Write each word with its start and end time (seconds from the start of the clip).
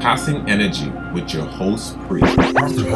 Passing 0.00 0.48
Energy 0.48 0.88
with 1.12 1.34
your 1.34 1.44
host, 1.44 1.98
Priest. 2.08 2.34
With 2.36 2.78
your 2.78 2.88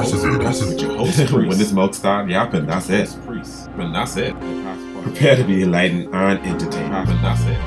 host, 0.96 1.16
Priest. 1.16 1.32
when 1.32 1.48
this 1.58 1.68
smoke 1.68 1.92
start 1.94 2.30
yapping, 2.30 2.64
that's 2.64 2.88
it. 2.88 3.14
Priest. 3.26 3.68
And 3.76 3.94
that's 3.94 4.16
it. 4.16 4.34
Prepare 5.02 5.36
to 5.36 5.44
be 5.44 5.62
enlightened 5.62 6.14
and 6.14 6.38
entertained. 6.46 6.94
And 6.94 7.22
that's 7.22 7.42
it. 7.44 7.60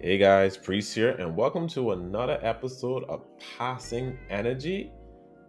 Hey 0.00 0.18
guys, 0.18 0.56
Priest 0.56 0.94
here, 0.94 1.10
and 1.12 1.34
welcome 1.36 1.66
to 1.68 1.92
another 1.92 2.38
episode 2.42 3.04
of 3.04 3.24
Passing 3.56 4.18
Energy. 4.30 4.92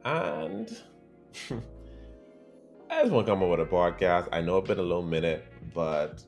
And 0.05 0.75
I 2.89 3.01
just 3.01 3.11
want 3.11 3.27
to 3.27 3.31
come 3.33 3.43
up 3.43 3.49
with 3.49 3.59
a 3.59 3.65
podcast. 3.65 4.29
I 4.31 4.41
know 4.41 4.57
it's 4.57 4.67
been 4.67 4.79
a 4.79 4.83
little 4.83 5.03
minute, 5.03 5.45
but 5.73 6.23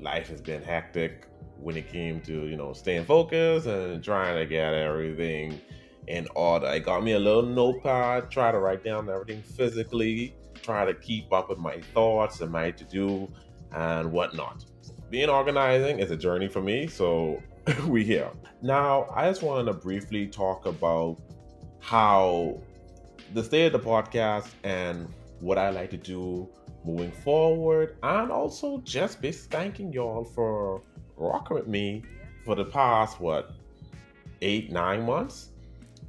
life 0.00 0.28
has 0.28 0.40
been 0.40 0.62
hectic 0.62 1.26
when 1.58 1.76
it 1.76 1.88
came 1.90 2.20
to 2.20 2.46
you 2.46 2.56
know 2.56 2.72
staying 2.72 3.04
focused 3.04 3.66
and 3.66 4.02
trying 4.02 4.36
to 4.36 4.46
get 4.46 4.74
everything 4.74 5.60
in 6.08 6.26
order. 6.34 6.66
It 6.68 6.84
got 6.84 7.02
me 7.02 7.12
a 7.12 7.18
little 7.18 7.42
notepad, 7.42 8.30
try 8.30 8.52
to 8.52 8.58
write 8.58 8.84
down 8.84 9.08
everything 9.08 9.42
physically, 9.42 10.36
try 10.62 10.84
to 10.84 10.94
keep 10.94 11.32
up 11.32 11.48
with 11.48 11.58
my 11.58 11.80
thoughts 11.94 12.40
and 12.40 12.52
my 12.52 12.70
to 12.70 12.84
do 12.84 13.28
and 13.72 14.12
whatnot. 14.12 14.64
Being 15.10 15.28
organizing 15.28 15.98
is 15.98 16.10
a 16.10 16.16
journey 16.16 16.48
for 16.48 16.60
me, 16.60 16.86
so 16.86 17.42
we 17.86 18.04
here. 18.04 18.30
Now, 18.62 19.08
I 19.14 19.28
just 19.28 19.42
wanted 19.42 19.70
to 19.72 19.78
briefly 19.78 20.26
talk 20.26 20.66
about 20.66 21.18
how 21.80 22.60
the 23.34 23.42
state 23.42 23.66
of 23.66 23.72
the 23.72 23.88
podcast 23.88 24.48
and 24.64 25.12
what 25.40 25.58
I 25.58 25.70
like 25.70 25.90
to 25.90 25.96
do 25.96 26.48
moving 26.86 27.10
forward, 27.10 27.96
and 28.02 28.30
also 28.30 28.78
just 28.84 29.20
be 29.20 29.32
thanking 29.32 29.92
y'all 29.92 30.24
for 30.24 30.82
rocking 31.16 31.56
with 31.56 31.66
me 31.66 32.02
for 32.44 32.54
the 32.54 32.64
past 32.64 33.20
what 33.20 33.52
eight 34.42 34.70
nine 34.70 35.04
months 35.04 35.50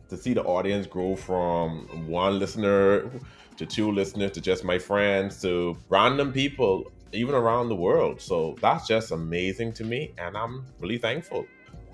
to 0.09 0.15
see 0.15 0.33
the 0.33 0.43
audience 0.43 0.85
grow 0.85 1.15
from 1.15 1.87
one 2.07 2.39
listener 2.39 3.09
to 3.57 3.65
two 3.65 3.91
listeners 3.91 4.31
to 4.31 4.39
just 4.39 4.63
my 4.63 4.77
friends 4.77 5.41
to 5.41 5.75
random 5.89 6.31
people 6.31 6.91
even 7.11 7.33
around 7.33 7.69
the 7.69 7.75
world. 7.75 8.21
So 8.21 8.55
that's 8.61 8.87
just 8.87 9.11
amazing 9.11 9.73
to 9.73 9.83
me, 9.83 10.13
and 10.17 10.37
I'm 10.37 10.65
really 10.79 10.97
thankful. 10.97 11.45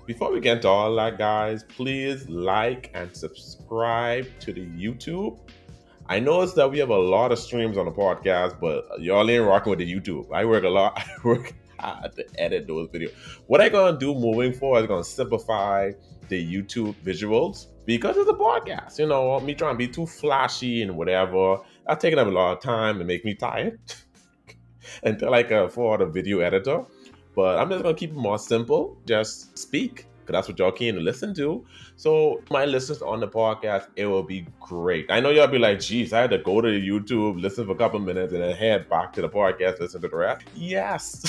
Before 0.06 0.30
we 0.30 0.40
get 0.40 0.60
to 0.62 0.68
all 0.68 0.94
that, 0.96 1.16
guys, 1.16 1.64
please 1.64 2.28
like 2.28 2.90
and 2.92 3.16
subscribe 3.16 4.26
to 4.40 4.52
the 4.52 4.66
YouTube 4.66 5.38
I 6.06 6.20
noticed 6.20 6.56
that 6.56 6.70
we 6.70 6.78
have 6.80 6.90
a 6.90 6.98
lot 6.98 7.32
of 7.32 7.38
streams 7.38 7.78
on 7.78 7.86
the 7.86 7.92
podcast, 7.92 8.60
but 8.60 8.84
y'all 9.00 9.28
ain't 9.30 9.44
rocking 9.44 9.70
with 9.70 9.78
the 9.78 9.90
YouTube. 9.90 10.30
I 10.32 10.44
work 10.44 10.64
a 10.64 10.68
lot. 10.68 10.98
I 10.98 11.26
work 11.26 11.54
hard 11.78 12.14
to 12.16 12.26
edit 12.38 12.66
those 12.66 12.88
videos. 12.88 13.12
What 13.46 13.62
I 13.62 13.70
gonna 13.70 13.98
do 13.98 14.14
moving 14.14 14.52
forward 14.52 14.80
is 14.80 14.86
gonna 14.86 15.04
simplify 15.04 15.92
the 16.28 16.54
YouTube 16.54 16.94
visuals 16.96 17.68
because 17.86 18.16
it's 18.18 18.28
a 18.28 18.34
podcast. 18.34 18.98
You 18.98 19.06
know, 19.06 19.40
me 19.40 19.54
trying 19.54 19.74
to 19.74 19.78
be 19.78 19.88
too 19.88 20.06
flashy 20.06 20.82
and 20.82 20.96
whatever. 20.96 21.58
That's 21.86 22.02
taking 22.02 22.18
up 22.18 22.26
a 22.26 22.30
lot 22.30 22.52
of 22.52 22.62
time 22.62 22.98
and 22.98 23.06
make 23.06 23.24
me 23.24 23.34
tired 23.34 23.80
until 25.04 25.32
I 25.32 25.42
can 25.42 25.64
afford 25.64 26.02
a 26.02 26.06
video 26.06 26.40
editor. 26.40 26.84
But 27.34 27.58
I'm 27.58 27.70
just 27.70 27.82
gonna 27.82 27.96
keep 27.96 28.10
it 28.10 28.16
more 28.16 28.38
simple. 28.38 28.98
Just 29.06 29.56
speak 29.56 30.06
that's 30.32 30.48
what 30.48 30.58
y'all 30.58 30.72
keen 30.72 30.94
to 30.94 31.00
listen 31.00 31.34
to. 31.34 31.64
So 31.96 32.42
my 32.50 32.64
listeners 32.64 33.02
on 33.02 33.20
the 33.20 33.28
podcast, 33.28 33.88
it 33.96 34.06
will 34.06 34.22
be 34.22 34.46
great. 34.60 35.10
I 35.10 35.20
know 35.20 35.30
y'all 35.30 35.46
be 35.46 35.58
like, 35.58 35.80
geez, 35.80 36.12
I 36.12 36.22
had 36.22 36.30
to 36.30 36.38
go 36.38 36.60
to 36.60 36.68
YouTube, 36.68 37.40
listen 37.40 37.66
for 37.66 37.72
a 37.72 37.76
couple 37.76 38.00
minutes, 38.00 38.32
and 38.32 38.42
then 38.42 38.54
head 38.56 38.88
back 38.88 39.12
to 39.14 39.22
the 39.22 39.28
podcast, 39.28 39.80
listen 39.80 40.00
to 40.00 40.08
the 40.08 40.16
rest. 40.16 40.44
Yes. 40.54 41.24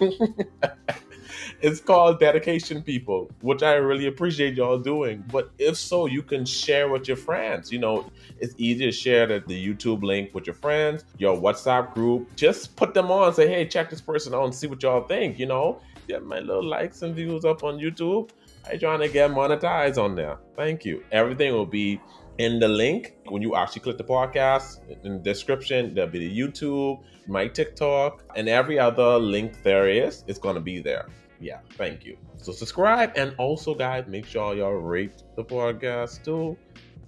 it's 1.60 1.80
called 1.80 2.18
dedication 2.18 2.82
people 2.82 3.30
which 3.40 3.62
i 3.62 3.74
really 3.74 4.06
appreciate 4.06 4.54
y'all 4.54 4.78
doing 4.78 5.22
but 5.30 5.50
if 5.58 5.76
so 5.76 6.06
you 6.06 6.22
can 6.22 6.44
share 6.44 6.88
with 6.88 7.06
your 7.06 7.16
friends 7.16 7.70
you 7.70 7.78
know 7.78 8.10
it's 8.38 8.54
easy 8.56 8.86
to 8.86 8.92
share 8.92 9.26
the, 9.26 9.42
the 9.46 9.74
youtube 9.74 10.02
link 10.02 10.34
with 10.34 10.46
your 10.46 10.54
friends 10.54 11.04
your 11.18 11.36
whatsapp 11.36 11.92
group 11.94 12.34
just 12.36 12.74
put 12.76 12.94
them 12.94 13.10
on 13.10 13.32
say 13.34 13.46
hey 13.48 13.66
check 13.66 13.90
this 13.90 14.00
person 14.00 14.34
out 14.34 14.44
and 14.44 14.54
see 14.54 14.66
what 14.66 14.82
y'all 14.82 15.06
think 15.06 15.38
you 15.38 15.46
know 15.46 15.80
get 16.10 16.24
my 16.24 16.40
little 16.40 16.64
likes 16.64 17.02
and 17.02 17.14
views 17.14 17.44
up 17.44 17.62
on 17.62 17.78
YouTube. 17.78 18.30
I 18.68 18.76
trying 18.76 19.00
to 19.00 19.08
get 19.08 19.30
monetized 19.30 19.98
on 19.98 20.14
there. 20.14 20.38
Thank 20.56 20.84
you. 20.84 21.02
Everything 21.12 21.52
will 21.52 21.66
be 21.66 22.00
in 22.38 22.58
the 22.58 22.68
link 22.68 23.16
when 23.26 23.42
you 23.42 23.54
actually 23.54 23.82
click 23.82 23.98
the 23.98 24.04
podcast 24.04 24.80
in 25.04 25.12
the 25.14 25.18
description. 25.18 25.94
There'll 25.94 26.10
be 26.10 26.26
the 26.26 26.38
YouTube, 26.40 27.02
my 27.26 27.46
TikTok, 27.46 28.24
and 28.36 28.48
every 28.48 28.78
other 28.78 29.18
link 29.18 29.62
there 29.62 29.88
is. 29.88 30.24
It's 30.26 30.38
gonna 30.38 30.60
be 30.60 30.80
there. 30.80 31.06
Yeah, 31.40 31.60
thank 31.76 32.04
you. 32.04 32.16
So 32.36 32.52
subscribe 32.52 33.12
and 33.16 33.34
also, 33.38 33.74
guys, 33.74 34.06
make 34.06 34.26
sure 34.26 34.54
y'all 34.54 34.72
rate 34.72 35.22
the 35.36 35.44
podcast 35.44 36.24
too. 36.24 36.56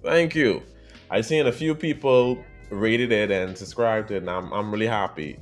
Thank 0.03 0.35
you. 0.35 0.63
I've 1.09 1.25
seen 1.25 1.47
a 1.47 1.51
few 1.51 1.75
people 1.75 2.37
rated 2.69 3.11
it 3.11 3.29
and 3.31 3.57
subscribed 3.57 4.11
it, 4.11 4.17
and 4.17 4.29
I'm 4.29 4.51
I'm 4.51 4.71
really 4.71 4.87
happy 5.01 5.39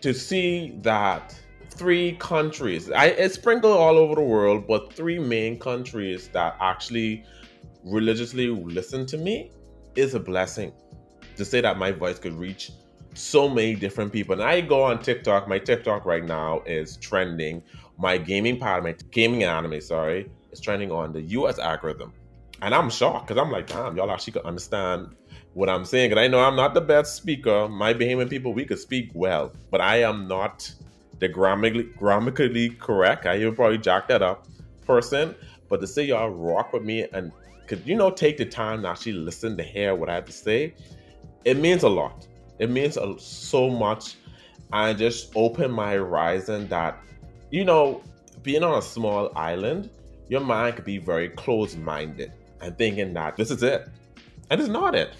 to 0.00 0.12
see 0.12 0.78
that 0.82 1.38
three 1.78 2.12
countries. 2.16 2.90
I 2.90 3.06
it's 3.06 3.36
sprinkled 3.36 3.76
all 3.76 3.96
over 3.96 4.16
the 4.16 4.22
world, 4.22 4.66
but 4.66 4.92
three 4.92 5.18
main 5.18 5.58
countries 5.58 6.28
that 6.28 6.56
actually 6.60 7.24
religiously 7.84 8.48
listen 8.48 9.06
to 9.06 9.16
me 9.16 9.52
is 9.94 10.14
a 10.14 10.20
blessing. 10.20 10.72
To 11.36 11.44
say 11.44 11.60
that 11.60 11.78
my 11.78 11.92
voice 11.92 12.18
could 12.18 12.34
reach 12.34 12.72
so 13.14 13.48
many 13.48 13.74
different 13.74 14.12
people. 14.12 14.32
And 14.34 14.42
I 14.42 14.60
go 14.60 14.82
on 14.82 15.00
TikTok. 15.00 15.48
My 15.48 15.58
TikTok 15.58 16.04
right 16.04 16.24
now 16.24 16.62
is 16.66 16.96
trending. 16.96 17.62
My 17.96 18.18
gaming 18.18 18.58
part, 18.58 18.82
my 18.82 18.94
gaming 19.10 19.44
anime, 19.44 19.80
sorry, 19.80 20.30
is 20.50 20.60
trending 20.60 20.90
on 20.90 21.12
the 21.12 21.22
US 21.22 21.58
algorithm. 21.58 22.12
And 22.60 22.74
I'm 22.74 22.90
shocked 22.90 23.28
because 23.28 23.40
I'm 23.40 23.52
like, 23.52 23.68
damn, 23.68 23.96
y'all 23.96 24.10
actually 24.10 24.32
could 24.32 24.44
understand 24.44 25.14
what 25.54 25.68
I'm 25.68 25.84
saying. 25.84 26.10
And 26.10 26.20
I 26.20 26.26
know 26.26 26.40
I'm 26.40 26.56
not 26.56 26.74
the 26.74 26.80
best 26.80 27.16
speaker. 27.16 27.68
My 27.68 27.94
Bahamian 27.94 28.28
people, 28.28 28.52
we 28.52 28.64
could 28.64 28.78
speak 28.78 29.10
well, 29.14 29.52
but 29.70 29.80
I 29.80 30.02
am 30.02 30.26
not 30.26 30.72
the 31.18 31.28
grammatically, 31.28 31.90
grammatically 31.96 32.70
correct. 32.70 33.26
I 33.26 33.36
even 33.38 33.54
probably 33.54 33.78
jacked 33.78 34.08
that 34.08 34.22
up 34.22 34.46
person. 34.86 35.34
But 35.68 35.80
to 35.80 35.86
say 35.86 36.04
y'all 36.04 36.30
rock 36.30 36.72
with 36.72 36.82
me 36.82 37.06
and 37.12 37.32
could 37.66 37.86
you 37.86 37.94
know 37.94 38.10
take 38.10 38.38
the 38.38 38.46
time 38.46 38.82
to 38.82 38.88
actually 38.88 39.12
listen 39.12 39.56
to 39.58 39.62
hear 39.62 39.94
what 39.94 40.08
I 40.08 40.14
have 40.14 40.24
to 40.24 40.32
say, 40.32 40.74
it 41.44 41.58
means 41.58 41.82
a 41.82 41.88
lot. 41.88 42.26
It 42.58 42.70
means 42.70 42.98
so 43.18 43.70
much. 43.70 44.16
I 44.72 44.92
just 44.94 45.32
open 45.34 45.70
my 45.70 45.92
horizon 45.92 46.68
that 46.68 46.98
you 47.50 47.64
know 47.64 48.02
being 48.42 48.62
on 48.62 48.78
a 48.78 48.82
small 48.82 49.30
island, 49.36 49.90
your 50.28 50.40
mind 50.40 50.76
could 50.76 50.84
be 50.84 50.98
very 50.98 51.28
closed-minded 51.28 52.32
and 52.60 52.76
thinking 52.78 53.12
that 53.14 53.36
this 53.36 53.50
is 53.50 53.62
it, 53.62 53.88
and 54.50 54.60
it's 54.60 54.68
not 54.70 54.94
it. 54.94 55.10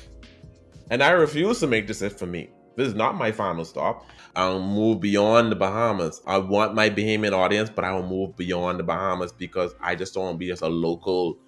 And 0.90 1.02
I 1.02 1.10
refuse 1.10 1.60
to 1.60 1.66
make 1.66 1.86
this 1.86 2.02
it 2.02 2.18
for 2.18 2.26
me. 2.26 2.50
This 2.78 2.86
is 2.86 2.94
not 2.94 3.16
my 3.16 3.32
final 3.32 3.64
stop. 3.64 4.06
I'll 4.36 4.62
move 4.62 5.00
beyond 5.00 5.50
the 5.50 5.56
Bahamas. 5.56 6.22
I 6.24 6.38
want 6.38 6.76
my 6.76 6.88
Bahamian 6.88 7.32
audience, 7.32 7.68
but 7.68 7.84
I 7.84 7.92
will 7.92 8.06
move 8.06 8.36
beyond 8.36 8.78
the 8.78 8.84
Bahamas 8.84 9.32
because 9.32 9.74
I 9.80 9.96
just 9.96 10.14
don't 10.14 10.22
want 10.22 10.34
to 10.36 10.38
be 10.38 10.46
just 10.46 10.62
a 10.62 10.68
local 10.68 11.40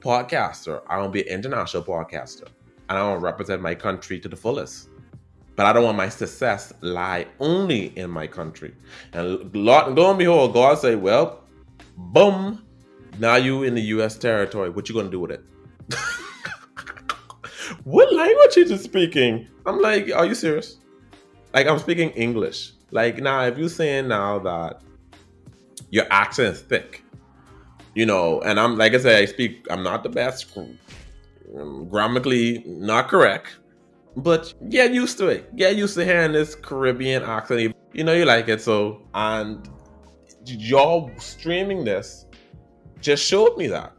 podcaster. 0.00 0.82
I 0.88 0.98
want 0.98 1.12
to 1.12 1.22
be 1.22 1.28
an 1.28 1.32
international 1.32 1.84
podcaster. 1.84 2.48
And 2.88 2.98
I 2.98 3.02
want 3.04 3.20
to 3.20 3.24
represent 3.24 3.62
my 3.62 3.76
country 3.76 4.18
to 4.18 4.28
the 4.28 4.34
fullest. 4.34 4.88
But 5.54 5.66
I 5.66 5.72
don't 5.72 5.84
want 5.84 5.96
my 5.96 6.08
success 6.08 6.72
lie 6.80 7.28
only 7.38 7.96
in 7.96 8.10
my 8.10 8.26
country. 8.26 8.74
And 9.12 9.54
lo 9.54 10.10
and 10.10 10.18
behold, 10.18 10.52
God 10.52 10.78
say, 10.78 10.96
well, 10.96 11.44
boom, 11.96 12.66
now 13.20 13.36
you 13.36 13.62
in 13.62 13.76
the 13.76 13.82
U.S. 13.82 14.18
territory. 14.18 14.70
What 14.70 14.88
you 14.88 14.96
gonna 14.96 15.10
do 15.10 15.20
with 15.20 15.30
it? 15.30 15.44
what 17.86 18.12
language 18.12 18.56
are 18.56 18.60
you 18.62 18.76
speaking? 18.78 19.46
I'm 19.64 19.80
like, 19.80 20.10
are 20.12 20.26
you 20.26 20.34
serious? 20.34 20.78
Like 21.54 21.68
I'm 21.68 21.78
speaking 21.78 22.10
English. 22.10 22.72
Like 22.90 23.18
now, 23.18 23.44
if 23.44 23.56
you're 23.56 23.68
saying 23.68 24.08
now 24.08 24.40
that 24.40 24.80
your 25.90 26.04
accent 26.10 26.56
is 26.56 26.62
thick, 26.62 27.04
you 27.94 28.04
know, 28.04 28.40
and 28.40 28.58
I'm 28.58 28.76
like 28.76 28.92
I 28.92 28.98
said, 28.98 29.22
I 29.22 29.24
speak. 29.26 29.68
I'm 29.70 29.84
not 29.84 30.02
the 30.02 30.08
best, 30.08 30.58
um, 30.58 31.88
grammatically 31.88 32.64
not 32.66 33.06
correct, 33.06 33.58
but 34.16 34.52
get 34.68 34.92
used 34.92 35.16
to 35.18 35.28
it. 35.28 35.54
Get 35.54 35.76
used 35.76 35.94
to 35.94 36.04
hearing 36.04 36.32
this 36.32 36.56
Caribbean 36.56 37.22
accent. 37.22 37.72
You 37.92 38.02
know, 38.02 38.14
you 38.14 38.24
like 38.24 38.48
it. 38.48 38.60
So 38.60 39.06
and 39.14 39.70
y'all 40.44 41.12
streaming 41.18 41.84
this 41.84 42.26
just 43.00 43.24
showed 43.24 43.56
me 43.56 43.68
that, 43.68 43.92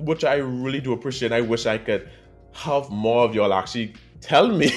which 0.00 0.22
I 0.22 0.34
really 0.34 0.80
do 0.82 0.92
appreciate. 0.92 1.32
I 1.32 1.40
wish 1.40 1.64
I 1.64 1.78
could 1.78 2.10
have 2.56 2.90
more 2.90 3.24
of 3.24 3.34
y'all 3.34 3.52
actually 3.52 3.94
tell 4.20 4.48
me, 4.48 4.72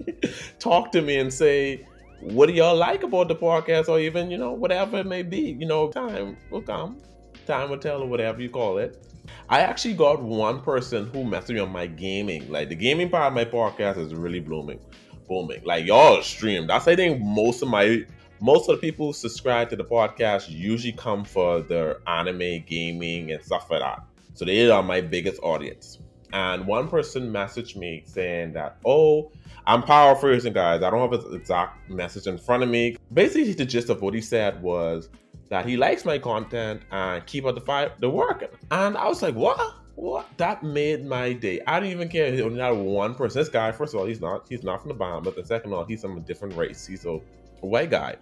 talk 0.58 0.92
to 0.92 1.02
me 1.02 1.18
and 1.18 1.32
say, 1.32 1.86
what 2.20 2.46
do 2.46 2.52
y'all 2.52 2.76
like 2.76 3.02
about 3.02 3.28
the 3.28 3.34
podcast 3.34 3.88
or 3.88 3.98
even, 3.98 4.30
you 4.30 4.38
know, 4.38 4.52
whatever 4.52 4.98
it 4.98 5.06
may 5.06 5.22
be. 5.22 5.56
You 5.58 5.66
know, 5.66 5.90
time 5.90 6.36
will 6.50 6.62
come. 6.62 6.98
Time 7.46 7.70
will 7.70 7.78
tell 7.78 8.02
or 8.02 8.06
whatever 8.06 8.40
you 8.40 8.48
call 8.48 8.78
it. 8.78 9.04
I 9.48 9.60
actually 9.60 9.94
got 9.94 10.22
one 10.22 10.60
person 10.62 11.06
who 11.08 11.24
messaged 11.24 11.54
me 11.54 11.60
on 11.60 11.70
my 11.70 11.86
gaming. 11.86 12.50
Like 12.50 12.68
the 12.68 12.74
gaming 12.74 13.10
part 13.10 13.26
of 13.26 13.34
my 13.34 13.44
podcast 13.44 13.98
is 13.98 14.14
really 14.14 14.40
blooming. 14.40 14.80
Booming. 15.28 15.62
Like 15.64 15.84
y'all 15.84 16.22
stream. 16.22 16.66
That's 16.66 16.86
I 16.86 16.96
think 16.96 17.20
most 17.20 17.62
of 17.62 17.68
my 17.68 18.04
most 18.40 18.68
of 18.68 18.76
the 18.76 18.80
people 18.80 19.06
who 19.06 19.12
subscribe 19.12 19.70
to 19.70 19.76
the 19.76 19.84
podcast 19.84 20.48
usually 20.48 20.92
come 20.92 21.24
for 21.24 21.60
their 21.60 21.98
anime, 22.08 22.64
gaming, 22.66 23.30
and 23.30 23.42
stuff 23.42 23.70
like 23.70 23.80
that. 23.80 24.02
So 24.34 24.44
they 24.44 24.68
are 24.68 24.82
my 24.82 25.00
biggest 25.00 25.40
audience. 25.42 25.98
And 26.32 26.66
one 26.66 26.88
person 26.88 27.32
messaged 27.32 27.76
me 27.76 28.02
saying 28.06 28.52
that, 28.54 28.78
oh, 28.84 29.30
I'm 29.66 29.82
paraphrasing, 29.82 30.52
guys. 30.52 30.82
I 30.82 30.90
don't 30.90 31.10
have 31.10 31.22
his 31.22 31.34
exact 31.34 31.88
message 31.88 32.26
in 32.26 32.38
front 32.38 32.62
of 32.62 32.68
me. 32.68 32.96
Basically, 33.12 33.52
the 33.52 33.64
gist 33.64 33.90
of 33.90 34.02
what 34.02 34.14
he 34.14 34.20
said 34.20 34.60
was 34.62 35.08
that 35.50 35.66
he 35.66 35.76
likes 35.76 36.04
my 36.04 36.18
content 36.18 36.82
and 36.90 37.24
keep 37.26 37.44
up 37.44 37.54
the 37.54 37.60
fight, 37.60 38.00
the 38.00 38.08
work. 38.08 38.50
And 38.70 38.96
I 38.96 39.06
was 39.06 39.22
like, 39.22 39.34
what? 39.34 39.74
What? 39.94 40.26
That 40.38 40.62
made 40.62 41.04
my 41.04 41.34
day. 41.34 41.60
I 41.66 41.78
didn't 41.78 41.92
even 41.92 42.08
care. 42.08 42.32
He 42.32 42.40
only 42.40 42.60
had 42.60 42.70
one 42.70 43.14
person. 43.14 43.40
This 43.40 43.50
guy, 43.50 43.70
first 43.70 43.92
of 43.92 44.00
all, 44.00 44.06
he's 44.06 44.20
not 44.20 44.46
he's 44.48 44.62
not 44.62 44.80
from 44.80 44.88
the 44.88 44.94
bomb, 44.94 45.22
but 45.22 45.36
the 45.36 45.44
second 45.44 45.72
of 45.72 45.78
all, 45.78 45.84
he's 45.84 46.00
from 46.00 46.16
a 46.16 46.20
different 46.20 46.56
race. 46.56 46.86
He's 46.86 47.04
a 47.04 47.20
white 47.60 47.90
guy. 47.90 48.16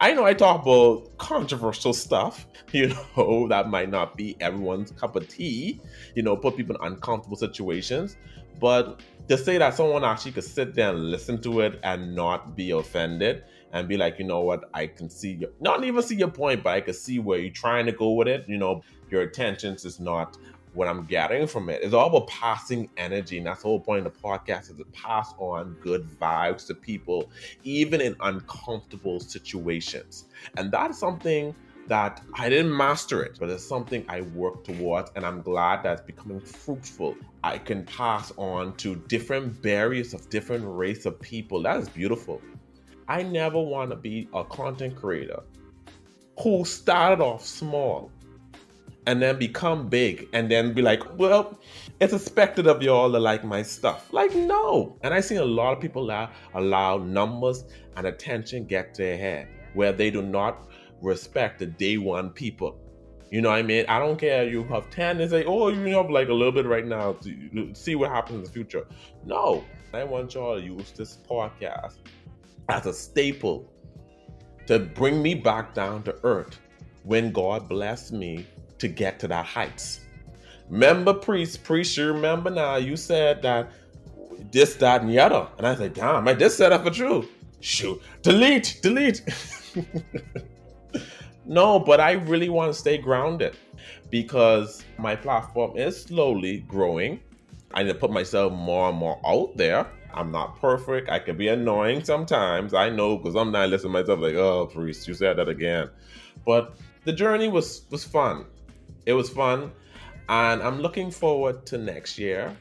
I 0.00 0.12
know 0.12 0.24
I 0.24 0.34
talk 0.34 0.62
about 0.62 1.16
controversial 1.18 1.92
stuff, 1.92 2.46
you 2.72 2.92
know, 3.16 3.46
that 3.48 3.68
might 3.68 3.90
not 3.90 4.16
be 4.16 4.36
everyone's 4.40 4.90
cup 4.90 5.16
of 5.16 5.28
tea, 5.28 5.80
you 6.14 6.22
know, 6.22 6.36
put 6.36 6.56
people 6.56 6.76
in 6.76 6.92
uncomfortable 6.92 7.36
situations. 7.36 8.16
But 8.60 9.00
to 9.28 9.38
say 9.38 9.58
that 9.58 9.74
someone 9.74 10.04
actually 10.04 10.32
could 10.32 10.44
sit 10.44 10.74
there 10.74 10.90
and 10.90 11.10
listen 11.10 11.40
to 11.42 11.60
it 11.60 11.80
and 11.82 12.14
not 12.14 12.56
be 12.56 12.70
offended 12.70 13.44
and 13.72 13.88
be 13.88 13.96
like, 13.96 14.18
you 14.18 14.24
know 14.24 14.40
what, 14.40 14.70
I 14.72 14.86
can 14.86 15.10
see 15.10 15.32
your, 15.32 15.50
not 15.60 15.82
even 15.84 16.02
see 16.02 16.16
your 16.16 16.30
point, 16.30 16.62
but 16.62 16.70
I 16.70 16.80
can 16.80 16.94
see 16.94 17.18
where 17.18 17.38
you're 17.38 17.50
trying 17.52 17.86
to 17.86 17.92
go 17.92 18.12
with 18.12 18.28
it. 18.28 18.44
You 18.48 18.58
know, 18.58 18.82
your 19.10 19.22
intentions 19.22 19.84
is 19.84 19.98
not 19.98 20.36
what 20.74 20.88
I'm 20.88 21.04
getting 21.04 21.46
from 21.46 21.68
it. 21.70 21.82
It's 21.82 21.94
all 21.94 22.08
about 22.08 22.28
passing 22.28 22.90
energy. 22.96 23.38
And 23.38 23.46
that's 23.46 23.62
the 23.62 23.68
whole 23.68 23.80
point 23.80 24.06
of 24.06 24.12
the 24.12 24.18
podcast 24.18 24.70
is 24.70 24.76
to 24.76 24.84
pass 24.92 25.32
on 25.38 25.76
good 25.80 26.06
vibes 26.20 26.66
to 26.66 26.74
people, 26.74 27.30
even 27.62 28.00
in 28.00 28.16
uncomfortable 28.20 29.20
situations. 29.20 30.26
And 30.56 30.70
that 30.72 30.90
is 30.90 30.98
something 30.98 31.54
that 31.86 32.22
I 32.34 32.48
didn't 32.48 32.74
master 32.74 33.22
it, 33.22 33.36
but 33.38 33.50
it's 33.50 33.66
something 33.66 34.04
I 34.08 34.22
work 34.22 34.64
towards, 34.64 35.10
and 35.16 35.24
I'm 35.26 35.42
glad 35.42 35.82
that's 35.82 36.00
becoming 36.00 36.40
fruitful. 36.40 37.14
I 37.42 37.58
can 37.58 37.84
pass 37.84 38.32
on 38.36 38.74
to 38.76 38.96
different 38.96 39.60
barriers 39.60 40.14
of 40.14 40.28
different 40.30 40.64
race 40.66 41.04
of 41.04 41.20
people. 41.20 41.62
That 41.62 41.78
is 41.78 41.88
beautiful. 41.88 42.40
I 43.06 43.22
never 43.22 43.60
want 43.60 43.90
to 43.90 43.96
be 43.96 44.28
a 44.32 44.44
content 44.44 44.96
creator 44.96 45.42
who 46.40 46.64
started 46.64 47.22
off 47.22 47.44
small 47.44 48.10
and 49.06 49.20
then 49.20 49.38
become 49.38 49.88
big 49.88 50.28
and 50.32 50.50
then 50.50 50.72
be 50.72 50.82
like, 50.82 51.18
well, 51.18 51.58
it's 52.00 52.12
expected 52.12 52.66
of 52.66 52.82
y'all 52.82 53.12
to 53.12 53.18
like 53.18 53.44
my 53.44 53.62
stuff. 53.62 54.12
Like, 54.12 54.34
no. 54.34 54.98
And 55.02 55.12
I 55.12 55.20
see 55.20 55.36
a 55.36 55.44
lot 55.44 55.72
of 55.72 55.80
people 55.80 56.04
allow, 56.04 56.30
allow 56.54 56.98
numbers 56.98 57.64
and 57.96 58.06
attention 58.06 58.64
get 58.64 58.94
to 58.94 59.02
their 59.02 59.18
head 59.18 59.48
where 59.74 59.92
they 59.92 60.10
do 60.10 60.22
not 60.22 60.68
respect 61.02 61.58
the 61.58 61.66
day 61.66 61.98
one 61.98 62.30
people. 62.30 62.80
You 63.30 63.40
know 63.40 63.50
what 63.50 63.56
I 63.56 63.62
mean? 63.62 63.84
I 63.88 63.98
don't 63.98 64.18
care. 64.18 64.48
You 64.48 64.64
have 64.64 64.90
10 64.90 65.20
and 65.20 65.30
say, 65.30 65.44
oh, 65.44 65.68
you 65.68 65.84
have 65.96 66.08
like 66.08 66.28
a 66.28 66.32
little 66.32 66.52
bit 66.52 66.66
right 66.66 66.86
now 66.86 67.14
to 67.14 67.74
see 67.74 67.96
what 67.96 68.10
happens 68.10 68.36
in 68.38 68.44
the 68.44 68.50
future. 68.50 68.86
No. 69.24 69.64
I 69.92 70.02
want 70.04 70.34
y'all 70.34 70.58
to 70.58 70.64
use 70.64 70.90
this 70.92 71.18
podcast 71.28 71.98
as 72.68 72.86
a 72.86 72.92
staple 72.92 73.70
to 74.66 74.78
bring 74.78 75.22
me 75.22 75.34
back 75.34 75.74
down 75.74 76.02
to 76.04 76.16
earth 76.24 76.58
when 77.04 77.30
God 77.30 77.68
blessed 77.68 78.12
me 78.12 78.46
to 78.84 78.88
get 78.88 79.18
to 79.18 79.26
that 79.28 79.46
heights. 79.46 80.00
Remember, 80.68 81.14
priest, 81.14 81.64
priest, 81.64 81.96
you 81.96 82.12
remember 82.12 82.50
now, 82.50 82.76
you 82.76 82.96
said 82.96 83.40
that 83.40 83.70
this, 84.52 84.74
that, 84.76 85.00
and 85.00 85.10
the 85.10 85.18
other. 85.18 85.48
And 85.56 85.66
I 85.66 85.74
said, 85.74 85.94
damn, 85.94 86.28
I 86.28 86.34
just 86.34 86.58
said 86.58 86.70
that 86.70 86.84
for 86.84 86.90
true. 86.90 87.26
Shoot, 87.60 88.02
delete, 88.20 88.80
delete. 88.82 89.22
no, 91.46 91.78
but 91.78 91.98
I 91.98 92.12
really 92.12 92.50
want 92.50 92.74
to 92.74 92.78
stay 92.78 92.98
grounded 92.98 93.56
because 94.10 94.84
my 94.98 95.16
platform 95.16 95.78
is 95.78 96.02
slowly 96.02 96.58
growing. 96.68 97.20
I 97.72 97.84
need 97.84 97.92
to 97.94 97.98
put 97.98 98.10
myself 98.10 98.52
more 98.52 98.90
and 98.90 98.98
more 98.98 99.18
out 99.26 99.56
there. 99.56 99.86
I'm 100.12 100.30
not 100.30 100.60
perfect. 100.60 101.08
I 101.08 101.20
can 101.20 101.38
be 101.38 101.48
annoying 101.48 102.04
sometimes. 102.04 102.74
I 102.74 102.90
know 102.90 103.16
because 103.16 103.34
I'm 103.34 103.50
not 103.50 103.70
listening 103.70 103.94
to 103.94 104.00
myself 104.00 104.20
like, 104.20 104.34
oh, 104.34 104.66
priest, 104.66 105.08
you 105.08 105.14
said 105.14 105.38
that 105.38 105.48
again. 105.48 105.88
But 106.44 106.76
the 107.04 107.12
journey 107.12 107.48
was 107.48 107.86
was 107.90 108.04
fun 108.04 108.44
it 109.06 109.12
was 109.12 109.30
fun, 109.30 109.72
and 110.28 110.62
I'm 110.62 110.80
looking 110.80 111.10
forward 111.10 111.66
to 111.66 111.78
next 111.78 112.18
year. 112.18 112.56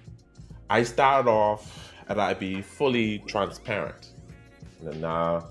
I 0.69 0.83
started 0.83 1.29
off 1.29 1.93
and 2.07 2.19
I 2.19 2.33
be 2.33 2.61
fully 2.61 3.19
transparent. 3.19 4.11
And 4.81 5.01
now 5.01 5.35
uh, 5.35 5.45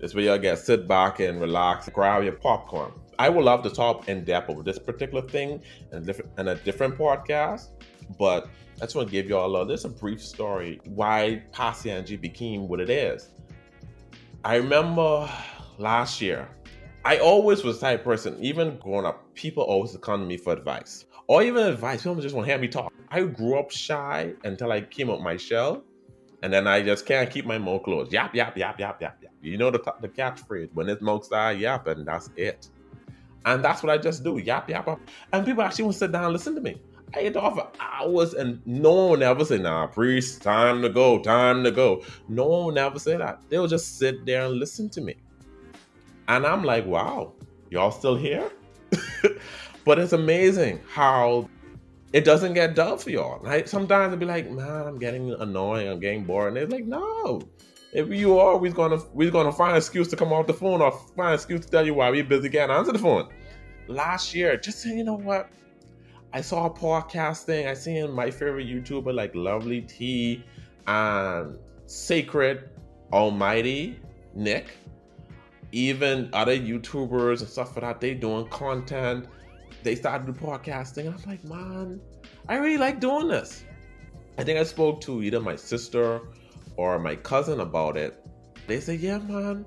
this 0.00 0.14
way 0.14 0.24
y'all 0.24 0.38
get 0.38 0.58
sit 0.58 0.86
back 0.86 1.20
and 1.20 1.40
relax, 1.40 1.88
grab 1.88 2.22
your 2.22 2.32
popcorn. 2.32 2.92
I 3.18 3.28
would 3.28 3.44
love 3.44 3.62
to 3.64 3.70
talk 3.70 4.08
in 4.08 4.24
depth 4.24 4.48
over 4.48 4.62
this 4.62 4.78
particular 4.78 5.26
thing 5.26 5.60
and 5.92 6.08
and 6.36 6.48
a 6.48 6.54
different 6.54 6.96
podcast, 6.96 7.68
but 8.18 8.48
I 8.76 8.82
just 8.82 8.94
want 8.94 9.08
to 9.08 9.12
give 9.12 9.28
y'all 9.28 9.46
a 9.46 9.50
little. 9.50 9.66
this 9.66 9.84
a 9.84 9.88
brief 9.88 10.22
story 10.22 10.80
why 10.84 11.42
Posse 11.52 12.16
became 12.16 12.68
what 12.68 12.80
it 12.80 12.90
is. 12.90 13.30
I 14.44 14.54
remember 14.54 15.28
last 15.78 16.20
year 16.20 16.48
I 17.08 17.16
always 17.20 17.64
was 17.64 17.80
the 17.80 17.86
type 17.86 18.04
person, 18.04 18.36
even 18.38 18.76
growing 18.80 19.06
up, 19.06 19.32
people 19.32 19.62
always 19.62 19.96
come 20.02 20.20
to 20.20 20.26
me 20.26 20.36
for 20.36 20.52
advice. 20.52 21.06
Or 21.26 21.42
even 21.42 21.64
advice. 21.64 22.02
People 22.02 22.20
just 22.20 22.34
want 22.34 22.46
to 22.46 22.52
hear 22.52 22.60
me 22.60 22.68
talk. 22.68 22.92
I 23.10 23.22
grew 23.22 23.58
up 23.58 23.70
shy 23.70 24.34
until 24.44 24.72
I 24.72 24.82
came 24.82 25.08
up 25.08 25.22
my 25.22 25.38
shell. 25.38 25.84
And 26.42 26.52
then 26.52 26.66
I 26.66 26.82
just 26.82 27.06
can't 27.06 27.30
keep 27.30 27.46
my 27.46 27.56
mouth 27.56 27.84
closed. 27.84 28.12
Yap, 28.12 28.34
yap, 28.34 28.58
yap, 28.58 28.78
yap, 28.78 29.00
yap, 29.00 29.22
yap. 29.22 29.32
You 29.40 29.56
know 29.56 29.70
the, 29.70 29.78
the 30.02 30.08
catchphrase. 30.10 30.68
When 30.74 30.90
it's 30.90 31.00
mouth 31.00 31.24
start 31.24 31.56
and 31.56 32.06
that's 32.06 32.28
it. 32.36 32.68
And 33.46 33.64
that's 33.64 33.82
what 33.82 33.88
I 33.88 33.96
just 33.96 34.22
do. 34.22 34.36
Yap, 34.36 34.68
yap, 34.68 34.86
yap. 34.86 35.00
And 35.32 35.46
people 35.46 35.62
actually 35.62 35.90
to 35.90 35.92
sit 35.94 36.12
down 36.12 36.24
and 36.24 36.34
listen 36.34 36.54
to 36.56 36.60
me. 36.60 36.76
I 37.16 37.22
get 37.22 37.36
off 37.36 37.54
for 37.54 37.70
hours 37.80 38.34
and 38.34 38.60
no 38.66 39.06
one 39.06 39.22
ever 39.22 39.46
say, 39.46 39.56
nah, 39.56 39.86
priest, 39.86 40.42
time 40.42 40.82
to 40.82 40.90
go, 40.90 41.20
time 41.20 41.64
to 41.64 41.70
go. 41.70 42.04
No 42.28 42.44
one 42.48 42.76
ever 42.76 42.98
say 42.98 43.16
that. 43.16 43.40
They'll 43.48 43.66
just 43.66 43.98
sit 43.98 44.26
there 44.26 44.44
and 44.44 44.56
listen 44.56 44.90
to 44.90 45.00
me. 45.00 45.16
And 46.28 46.46
I'm 46.46 46.62
like, 46.62 46.84
wow, 46.86 47.32
y'all 47.70 47.90
still 47.90 48.14
here? 48.14 48.50
but 49.84 49.98
it's 49.98 50.12
amazing 50.12 50.80
how 50.86 51.48
it 52.12 52.24
doesn't 52.24 52.52
get 52.54 52.74
dull 52.74 52.98
for 52.98 53.10
y'all. 53.10 53.40
Right? 53.40 53.68
Sometimes 53.68 54.12
it'll 54.12 54.20
be 54.20 54.26
like, 54.26 54.50
man, 54.50 54.86
I'm 54.86 54.98
getting 54.98 55.32
annoying, 55.32 55.88
I'm 55.88 56.00
getting 56.00 56.24
bored. 56.24 56.48
And 56.48 56.56
they're 56.56 56.78
like, 56.78 56.86
no. 56.86 57.42
If 57.94 58.08
you 58.10 58.38
are, 58.38 58.58
we're 58.58 58.72
gonna 58.72 58.98
we're 59.14 59.30
gonna 59.30 59.50
find 59.50 59.70
an 59.70 59.78
excuse 59.78 60.08
to 60.08 60.16
come 60.16 60.30
off 60.30 60.46
the 60.46 60.52
phone 60.52 60.82
or 60.82 60.92
find 61.16 61.30
an 61.30 61.34
excuse 61.34 61.64
to 61.64 61.70
tell 61.70 61.86
you 61.86 61.94
why 61.94 62.10
we're 62.10 62.22
busy 62.22 62.50
getting 62.50 62.76
answer 62.76 62.92
the 62.92 62.98
phone. 62.98 63.28
Last 63.86 64.34
year, 64.34 64.58
just 64.58 64.82
saying, 64.82 64.98
you 64.98 65.04
know 65.04 65.16
what? 65.16 65.48
I 66.34 66.42
saw 66.42 66.66
a 66.66 66.70
podcast 66.70 67.44
thing. 67.44 67.66
I 67.66 67.72
seen 67.72 68.10
my 68.12 68.30
favorite 68.30 68.66
YouTuber 68.66 69.14
like 69.14 69.34
Lovely 69.34 69.80
T 69.80 70.44
and 70.86 71.56
Sacred 71.86 72.68
Almighty 73.10 73.98
Nick 74.34 74.66
even 75.72 76.30
other 76.32 76.56
YouTubers 76.56 77.40
and 77.40 77.48
stuff 77.48 77.76
like 77.76 77.82
that, 77.82 78.00
they 78.00 78.14
doing 78.14 78.48
content. 78.48 79.26
They 79.82 79.94
started 79.94 80.34
podcasting. 80.36 81.06
And 81.06 81.14
I'm 81.14 81.22
like, 81.28 81.44
man, 81.44 82.00
I 82.48 82.56
really 82.56 82.78
like 82.78 83.00
doing 83.00 83.28
this. 83.28 83.64
I 84.38 84.44
think 84.44 84.58
I 84.58 84.62
spoke 84.62 85.00
to 85.02 85.22
either 85.22 85.40
my 85.40 85.56
sister 85.56 86.20
or 86.76 86.98
my 86.98 87.16
cousin 87.16 87.60
about 87.60 87.96
it. 87.96 88.24
They 88.66 88.80
said, 88.80 89.00
yeah, 89.00 89.18
man, 89.18 89.66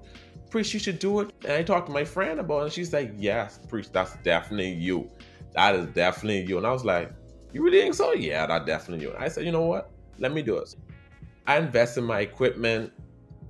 Priest, 0.49 0.73
you 0.73 0.79
should 0.79 0.99
do 0.99 1.21
it. 1.21 1.31
And 1.43 1.53
I 1.53 1.63
talked 1.63 1.87
to 1.87 1.93
my 1.93 2.05
friend 2.05 2.39
about 2.39 2.59
it. 2.59 2.63
And 2.63 2.73
she's 2.73 2.93
like, 2.93 3.13
yes, 3.17 3.59
Priest, 3.67 3.93
that's 3.93 4.15
definitely 4.23 4.73
you. 4.73 5.09
That 5.53 5.75
is 5.75 5.87
definitely 5.87 6.43
you. 6.43 6.57
And 6.57 6.65
I 6.65 6.71
was 6.71 6.85
like, 6.85 7.11
you 7.53 7.63
really 7.63 7.81
think 7.81 7.95
so? 7.95 8.13
Yeah, 8.13 8.45
that 8.47 8.65
definitely 8.65 9.05
you. 9.05 9.11
And 9.13 9.23
I 9.23 9.27
said, 9.27 9.45
you 9.45 9.51
know 9.51 9.65
what? 9.65 9.91
Let 10.19 10.33
me 10.33 10.41
do 10.41 10.57
it. 10.57 10.75
I 11.47 11.57
invest 11.57 11.97
in 11.97 12.05
my 12.05 12.21
equipment. 12.21 12.93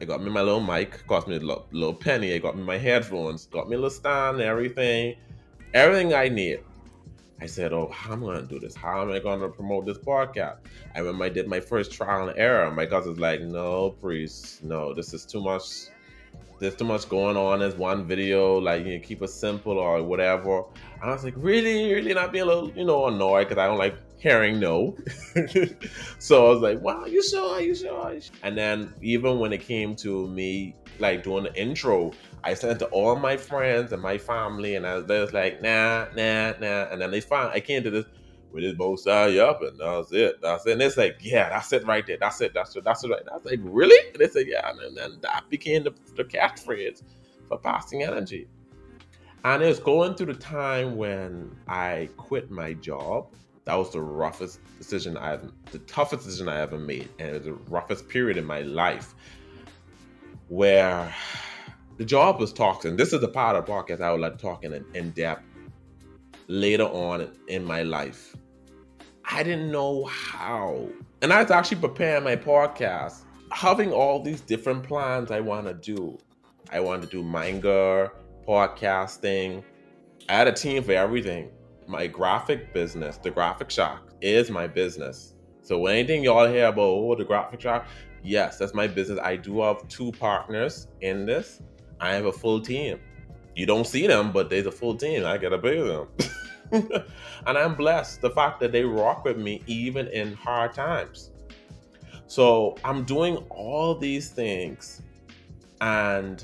I 0.02 0.06
got 0.06 0.24
me 0.24 0.32
my 0.32 0.42
little 0.42 0.60
mic, 0.60 1.06
cost 1.06 1.28
me 1.28 1.36
a 1.36 1.40
little, 1.40 1.68
little 1.72 1.94
penny. 1.94 2.34
I 2.34 2.40
got 2.40 2.58
me 2.58 2.64
my 2.64 2.80
headphones, 2.80 3.46
got 3.46 3.70
me 3.70 3.76
a 3.76 3.78
little 3.78 3.92
stand, 3.92 4.42
everything, 4.42 5.16
everything 5.76 6.16
I 6.16 6.28
need. 6.28 6.62
I 7.40 7.46
said, 7.46 7.72
"Oh, 7.72 7.88
how 7.92 8.14
am 8.14 8.24
I 8.24 8.34
gonna 8.34 8.48
do 8.48 8.60
this? 8.60 8.74
How 8.74 9.04
am 9.04 9.12
I 9.12 9.20
gonna 9.20 9.48
promote 9.48 9.86
this 9.86 10.00
podcast?" 10.00 10.58
I 10.96 11.00
remember 11.00 11.26
I 11.26 11.30
did 11.30 11.48
my 11.48 11.60
first 11.60 11.92
trial 11.92 12.30
and 12.30 12.40
error. 12.40 12.72
My 12.72 12.88
cousin's 12.88 13.20
like, 13.20 13.42
"No, 13.42 13.92
priest, 14.02 14.64
no, 14.64 14.92
this 14.92 15.14
is 15.14 15.24
too 15.24 15.40
much. 15.40 15.66
There's 16.60 16.76
too 16.76 16.86
much 16.86 17.08
going 17.08 17.38
on 17.38 17.62
as 17.62 17.76
one 17.76 18.04
video. 18.08 18.60
Like, 18.60 18.84
you 18.88 18.98
know, 18.98 19.04
keep 19.04 19.22
it 19.22 19.30
simple 19.30 19.78
or 19.78 20.02
whatever." 20.02 20.64
And 21.00 21.12
I 21.12 21.14
was 21.14 21.24
like, 21.24 21.36
"Really, 21.38 21.94
really 21.94 22.16
not 22.16 22.32
being 22.32 22.46
a 22.46 22.48
little, 22.48 22.72
you 22.72 22.86
know, 22.86 23.06
annoyed 23.06 23.50
because 23.50 23.62
I 23.62 23.68
don't 23.68 23.78
like 23.78 23.96
hearing 24.22 24.60
no. 24.60 24.96
so 26.20 26.46
I 26.46 26.50
was 26.50 26.62
like, 26.62 26.80
wow, 26.80 27.06
you 27.06 27.24
sure? 27.24 27.56
Are 27.56 27.62
you 27.62 27.74
sure? 27.74 28.20
And 28.44 28.56
then 28.56 28.94
even 29.02 29.40
when 29.40 29.52
it 29.52 29.62
came 29.62 29.96
to 29.98 30.28
me 30.28 30.76
like 31.00 31.24
doing 31.24 31.46
the 31.46 31.56
intro, 31.60 32.12
I 32.44 32.54
sent 32.54 32.78
to 32.80 32.86
all 32.88 33.16
my 33.16 33.36
friends 33.36 33.92
and 33.94 34.02
my 34.02 34.20
family, 34.20 34.76
and 34.76 34.86
I 34.86 34.96
was, 34.96 35.08
was 35.08 35.34
like, 35.34 35.62
nah, 35.64 36.06
nah, 36.16 36.54
nah. 36.60 36.88
And 36.92 37.02
then 37.02 37.10
they 37.10 37.20
found 37.20 37.52
I 37.52 37.60
came 37.60 37.82
to 37.84 37.90
this 37.90 38.06
with 38.52 38.64
this 38.64 38.76
both 38.76 39.00
side 39.00 39.38
up, 39.38 39.64
and 39.64 39.80
that's 39.80 40.12
it. 40.12 40.40
That's 40.40 40.68
it. 40.68 40.74
And 40.74 40.82
it's 40.84 40.98
like, 40.98 41.18
yeah, 41.22 41.50
that's 41.50 41.74
it 41.74 41.88
right 41.88 42.06
there. 42.06 42.18
That's 42.20 42.40
it. 42.42 42.54
That's 42.54 42.76
it. 42.76 42.84
That's 42.84 43.04
it 43.04 43.10
right. 43.10 43.22
I 43.32 43.36
was 43.36 43.46
like, 43.46 43.60
really? 43.64 44.10
And 44.14 44.20
they 44.20 44.28
said, 44.28 44.46
yeah. 44.48 44.70
And 44.70 44.96
then 44.96 45.18
that 45.22 45.50
became 45.50 45.84
the, 45.84 45.94
the 46.16 46.26
catchphrase 46.26 47.02
for 47.48 47.58
passing 47.58 48.04
energy. 48.04 48.48
And 49.44 49.64
it 49.64 49.68
was 49.68 49.80
going 49.80 50.14
through 50.14 50.34
the 50.34 50.40
time 50.40 50.96
when 50.96 51.56
I 51.68 52.10
quit 52.18 52.52
my 52.52 52.74
job. 52.74 53.28
That 53.66 53.76
was 53.76 53.92
the 53.92 54.02
roughest 54.02 54.60
decision 54.78 55.18
I 55.18 55.32
have, 55.32 55.52
the 55.72 55.80
toughest 55.80 56.26
decision 56.26 56.50
I 56.50 56.62
ever 56.62 56.80
made. 56.80 57.10
And 57.20 57.30
it 57.30 57.34
was 57.34 57.44
the 57.44 57.54
roughest 57.54 58.10
period 58.10 58.38
in 58.38 58.46
my 58.46 58.62
life 58.62 59.14
where 60.48 61.14
the 61.98 62.06
job 62.06 62.40
was 62.40 62.52
toxic. 62.52 62.98
This 62.98 63.14
is 63.14 63.22
the 63.22 63.28
part 63.28 63.56
of 63.56 63.66
the 63.66 63.72
podcast 63.72 64.02
I 64.02 64.12
would 64.12 64.22
like 64.22 64.34
to 64.34 64.42
talk 64.42 64.64
in, 64.64 64.84
in 64.94 65.12
depth 65.12 65.44
later 66.48 66.86
on 66.86 67.32
in 67.48 67.64
my 67.64 67.84
life. 67.84 68.36
I 69.24 69.44
didn't 69.44 69.72
know 69.72 70.06
how. 70.06 70.90
And 71.22 71.32
I 71.32 71.42
was 71.42 71.52
actually 71.52 71.80
preparing 71.80 72.24
my 72.24 72.36
podcast, 72.36 73.22
having 73.52 73.94
all 73.94 74.22
these 74.22 74.42
different 74.42 74.84
plans 74.84 75.32
I 75.32 75.40
want 75.40 75.68
to 75.68 75.74
do. 75.74 76.18
I 76.72 76.80
want 76.80 77.02
to 77.04 77.08
do 77.08 77.24
manga, 77.24 78.12
podcasting. 78.48 79.64
I 80.28 80.34
had 80.34 80.48
a 80.48 80.52
team 80.52 80.84
for 80.84 80.94
everything. 80.94 81.50
My 81.92 82.08
graphic 82.08 82.74
business, 82.74 83.18
the 83.18 83.30
Graphic 83.30 83.70
Shack, 83.70 84.00
is 84.22 84.50
my 84.50 84.66
business. 84.66 85.34
So 85.62 85.88
anything 85.88 86.24
y'all 86.24 86.48
hear 86.48 86.68
about, 86.68 86.84
oh, 86.84 87.16
the 87.16 87.26
Graphic 87.26 87.60
Shack, 87.60 87.86
yes, 88.24 88.58
that's 88.58 88.74
my 88.74 88.88
business. 88.88 89.20
I 89.22 89.36
do 89.36 89.60
have 89.60 89.86
two 89.90 90.14
partners 90.14 90.88
in 91.02 91.26
this. 91.26 91.62
I 92.00 92.14
have 92.14 92.28
a 92.28 92.32
full 92.32 92.62
team. 92.62 92.98
You 93.58 93.66
don't 93.66 93.86
see 93.86 94.08
them, 94.08 94.32
but 94.32 94.50
there's 94.50 94.68
a 94.68 94.72
full 94.72 94.96
team. 94.96 95.26
I 95.26 95.38
gotta 95.38 95.58
pay 95.58 95.82
them. 95.82 96.08
and 97.46 97.58
I'm 97.58 97.76
blessed 97.76 98.22
the 98.22 98.30
fact 98.30 98.62
that 98.62 98.72
they 98.72 98.86
rock 98.86 99.26
with 99.26 99.38
me 99.38 99.62
even 99.68 100.08
in 100.08 100.34
hard 100.36 100.72
times. 100.74 101.32
So 102.28 102.78
I'm 102.86 103.04
doing 103.04 103.36
all 103.50 103.96
these 103.96 104.30
things, 104.30 105.02
and 105.82 106.42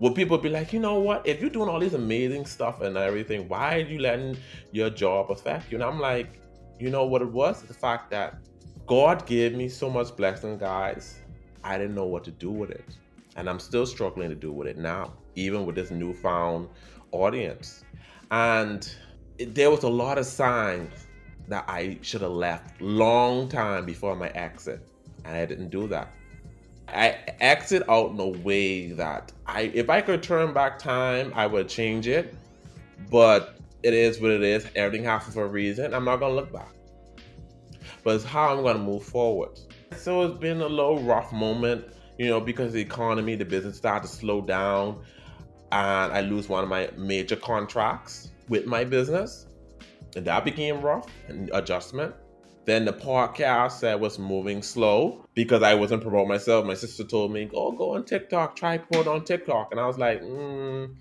will 0.00 0.12
people 0.12 0.38
be 0.38 0.48
like, 0.48 0.72
you 0.72 0.80
know 0.80 0.98
what? 0.98 1.26
If 1.26 1.40
you're 1.40 1.50
doing 1.50 1.68
all 1.68 1.80
these 1.80 1.94
amazing 1.94 2.46
stuff 2.46 2.80
and 2.80 2.96
everything, 2.96 3.48
why 3.48 3.76
are 3.76 3.80
you 3.80 3.98
letting 3.98 4.36
your 4.72 4.90
job 4.90 5.30
affect 5.30 5.70
you? 5.70 5.76
And 5.76 5.84
I'm 5.84 6.00
like, 6.00 6.40
you 6.78 6.90
know 6.90 7.04
what 7.04 7.22
it 7.22 7.30
was? 7.30 7.62
The 7.62 7.74
fact 7.74 8.10
that 8.10 8.36
God 8.86 9.26
gave 9.26 9.54
me 9.54 9.68
so 9.68 9.88
much 9.88 10.14
blessing, 10.16 10.58
guys. 10.58 11.20
I 11.62 11.78
didn't 11.78 11.94
know 11.94 12.06
what 12.06 12.24
to 12.24 12.30
do 12.30 12.50
with 12.50 12.70
it. 12.70 12.84
And 13.36 13.48
I'm 13.48 13.58
still 13.58 13.86
struggling 13.86 14.28
to 14.28 14.34
do 14.34 14.52
with 14.52 14.68
it 14.68 14.76
now, 14.76 15.12
even 15.34 15.64
with 15.64 15.74
this 15.74 15.90
newfound 15.90 16.68
audience. 17.12 17.84
And 18.30 18.92
there 19.38 19.70
was 19.70 19.82
a 19.82 19.88
lot 19.88 20.18
of 20.18 20.26
signs 20.26 21.06
that 21.48 21.64
I 21.68 21.98
should 22.02 22.22
have 22.22 22.30
left 22.30 22.80
long 22.80 23.48
time 23.48 23.84
before 23.84 24.16
my 24.16 24.28
exit, 24.28 24.80
and 25.24 25.36
I 25.36 25.44
didn't 25.44 25.70
do 25.70 25.86
that. 25.88 26.12
I 26.88 27.18
exit 27.40 27.82
out 27.88 28.10
in 28.12 28.20
a 28.20 28.28
way 28.28 28.92
that 28.92 29.32
I, 29.46 29.62
if 29.74 29.90
I 29.90 30.00
could 30.00 30.22
turn 30.22 30.52
back 30.52 30.78
time, 30.78 31.32
I 31.34 31.46
would 31.46 31.68
change 31.68 32.06
it. 32.06 32.34
But 33.10 33.58
it 33.82 33.94
is 33.94 34.20
what 34.20 34.30
it 34.30 34.42
is. 34.42 34.66
Everything 34.74 35.04
happens 35.04 35.34
for 35.34 35.44
a 35.44 35.48
reason. 35.48 35.94
I'm 35.94 36.04
not 36.04 36.16
gonna 36.16 36.34
look 36.34 36.52
back. 36.52 36.72
But 38.02 38.16
it's 38.16 38.24
how 38.24 38.54
I'm 38.56 38.62
gonna 38.62 38.78
move 38.78 39.02
forward. 39.02 39.58
So 39.96 40.22
it's 40.22 40.38
been 40.38 40.60
a 40.60 40.68
little 40.68 41.00
rough 41.02 41.32
moment, 41.32 41.84
you 42.18 42.28
know, 42.28 42.40
because 42.40 42.72
the 42.72 42.80
economy, 42.80 43.36
the 43.36 43.44
business 43.44 43.76
started 43.76 44.08
to 44.08 44.14
slow 44.14 44.40
down, 44.40 45.02
and 45.72 46.12
I 46.12 46.20
lose 46.20 46.48
one 46.48 46.62
of 46.62 46.70
my 46.70 46.90
major 46.96 47.36
contracts 47.36 48.30
with 48.48 48.66
my 48.66 48.84
business. 48.84 49.46
And 50.16 50.24
that 50.26 50.44
became 50.44 50.80
rough 50.80 51.06
and 51.28 51.50
adjustment. 51.52 52.14
Then 52.64 52.86
the 52.86 52.92
podcast 52.92 53.72
said 53.72 54.00
was 54.00 54.18
moving 54.18 54.62
slow 54.62 55.26
because 55.34 55.62
I 55.62 55.74
wasn't 55.74 56.02
promoting 56.02 56.28
myself. 56.28 56.64
My 56.64 56.74
sister 56.74 57.04
told 57.04 57.32
me, 57.32 57.50
"Oh, 57.54 57.72
go 57.72 57.94
on 57.94 58.04
TikTok, 58.04 58.56
try 58.56 58.78
put 58.78 59.06
on 59.06 59.24
TikTok," 59.24 59.68
and 59.70 59.80
I 59.80 59.86
was 59.86 59.98
like, 59.98 60.22
mm, 60.22 60.94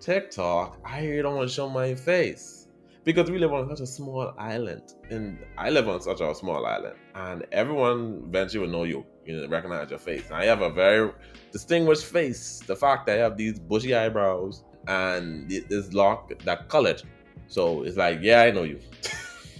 "TikTok? 0.00 0.78
I 0.84 1.20
don't 1.22 1.36
want 1.36 1.48
to 1.48 1.54
show 1.54 1.68
my 1.68 1.94
face." 1.94 2.68
Because 3.04 3.32
we 3.32 3.38
live 3.38 3.52
on 3.52 3.68
such 3.68 3.80
a 3.80 3.86
small 3.86 4.32
island, 4.38 4.94
and 5.10 5.36
I 5.58 5.70
live 5.70 5.88
on 5.88 6.00
such 6.00 6.20
a 6.20 6.32
small 6.36 6.64
island, 6.64 6.94
and 7.16 7.44
everyone 7.50 8.22
eventually 8.28 8.64
will 8.64 8.72
know 8.72 8.84
you, 8.84 9.04
you 9.26 9.36
know, 9.36 9.48
recognize 9.48 9.90
your 9.90 9.98
face. 9.98 10.26
and 10.26 10.36
I 10.36 10.44
have 10.44 10.62
a 10.62 10.70
very 10.70 11.10
distinguished 11.50 12.04
face. 12.04 12.60
The 12.64 12.76
fact 12.76 13.06
that 13.06 13.18
I 13.18 13.22
have 13.22 13.36
these 13.36 13.58
bushy 13.58 13.92
eyebrows, 13.92 14.62
and 14.86 15.50
this 15.50 15.92
lock 15.92 16.32
that 16.44 16.68
colored. 16.68 17.02
So 17.48 17.82
it's 17.82 17.96
like, 17.96 18.20
yeah, 18.22 18.42
I 18.42 18.52
know 18.52 18.62
you. 18.62 18.78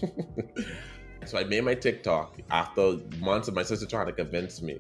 so 1.33 1.39
I 1.39 1.45
made 1.45 1.65
my 1.65 1.75
TikTok 1.75 2.37
after 2.51 2.99
months 3.19 3.49
of 3.49 3.55
my 3.55 3.63
sister 3.63 3.87
trying 3.87 4.05
to 4.05 4.13
convince 4.13 4.61
me. 4.61 4.79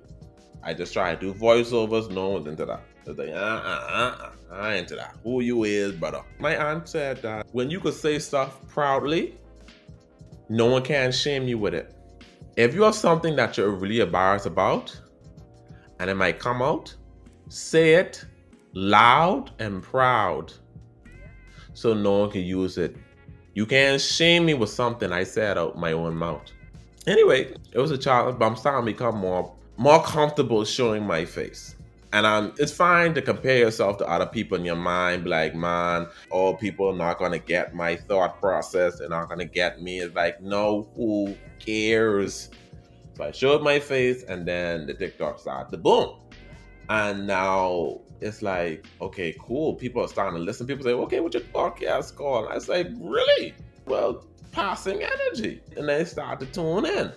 I 0.62 0.74
just 0.74 0.92
tried 0.92 1.18
to 1.18 1.32
do 1.32 1.38
voiceovers. 1.38 2.10
No 2.10 2.28
one's 2.28 2.46
into 2.46 2.66
that. 2.66 2.82
I 3.06 3.08
was 3.08 3.16
like, 3.16 3.30
uh, 3.30 3.32
uh, 3.32 4.30
uh, 4.52 4.54
uh, 4.62 4.68
into 4.74 4.94
that. 4.96 5.16
Who 5.24 5.40
you 5.40 5.64
is, 5.64 5.92
brother? 5.92 6.20
My 6.38 6.54
aunt 6.54 6.86
said 6.86 7.22
that 7.22 7.46
when 7.52 7.70
you 7.70 7.80
could 7.80 7.94
say 7.94 8.18
stuff 8.18 8.68
proudly, 8.68 9.38
no 10.50 10.66
one 10.66 10.82
can 10.82 11.10
shame 11.10 11.48
you 11.48 11.56
with 11.56 11.72
it. 11.72 11.96
If 12.58 12.74
you 12.74 12.82
have 12.82 12.96
something 12.96 13.34
that 13.36 13.56
you're 13.56 13.70
really 13.70 14.00
embarrassed 14.00 14.44
about, 14.44 14.94
and 16.00 16.10
it 16.10 16.16
might 16.16 16.38
come 16.38 16.60
out, 16.60 16.94
say 17.48 17.94
it 17.94 18.26
loud 18.74 19.52
and 19.58 19.82
proud 19.82 20.52
so 21.72 21.94
no 21.94 22.20
one 22.20 22.30
can 22.30 22.42
use 22.42 22.76
it. 22.76 22.94
You 23.54 23.66
can't 23.66 24.00
shame 24.00 24.46
me 24.46 24.54
with 24.54 24.70
something 24.70 25.12
I 25.12 25.24
said 25.24 25.58
out 25.58 25.76
my 25.76 25.92
own 25.92 26.16
mouth. 26.16 26.42
Anyway, 27.06 27.54
it 27.72 27.78
was 27.78 27.90
a 27.90 27.98
challenge, 27.98 28.38
but 28.38 28.46
I'm 28.46 28.56
starting 28.56 28.86
to 28.86 28.92
become 28.92 29.18
more 29.18 29.54
more 29.76 30.02
comfortable 30.02 30.64
showing 30.64 31.04
my 31.04 31.24
face. 31.24 31.74
And 32.12 32.26
I'm, 32.26 32.52
it's 32.58 32.72
fine 32.72 33.14
to 33.14 33.22
compare 33.22 33.56
yourself 33.56 33.96
to 33.98 34.06
other 34.06 34.26
people 34.26 34.58
in 34.58 34.64
your 34.64 34.76
mind, 34.76 35.26
like, 35.26 35.54
man, 35.54 36.06
all 36.30 36.54
people 36.54 36.88
are 36.90 36.96
not 36.96 37.18
gonna 37.18 37.38
get 37.38 37.74
my 37.74 37.96
thought 37.96 38.38
process, 38.38 38.98
they're 38.98 39.08
not 39.08 39.30
gonna 39.30 39.46
get 39.46 39.80
me. 39.82 40.00
It's 40.00 40.14
like, 40.14 40.42
no, 40.42 40.88
who 40.94 41.34
cares? 41.58 42.50
So 43.16 43.24
I 43.24 43.32
showed 43.32 43.62
my 43.62 43.78
face, 43.78 44.24
and 44.24 44.46
then 44.46 44.86
the 44.86 44.94
TikTok 44.94 45.38
started, 45.38 45.70
the 45.70 45.78
boom. 45.78 46.16
And 46.90 47.26
now 47.26 48.00
it's 48.22 48.42
like, 48.42 48.86
okay, 49.00 49.34
cool. 49.40 49.74
People 49.74 50.04
are 50.04 50.08
starting 50.08 50.38
to 50.38 50.44
listen. 50.44 50.66
People 50.66 50.84
say, 50.84 50.92
okay, 50.92 51.20
what's 51.20 51.34
your 51.34 51.44
podcast 51.44 52.14
called? 52.14 52.48
I 52.50 52.58
say, 52.58 52.92
really? 52.98 53.54
Well, 53.86 54.24
passing 54.52 55.02
energy. 55.02 55.60
And 55.76 55.88
they 55.88 56.04
start 56.04 56.40
to 56.40 56.46
tune 56.46 56.86
in. 56.86 57.12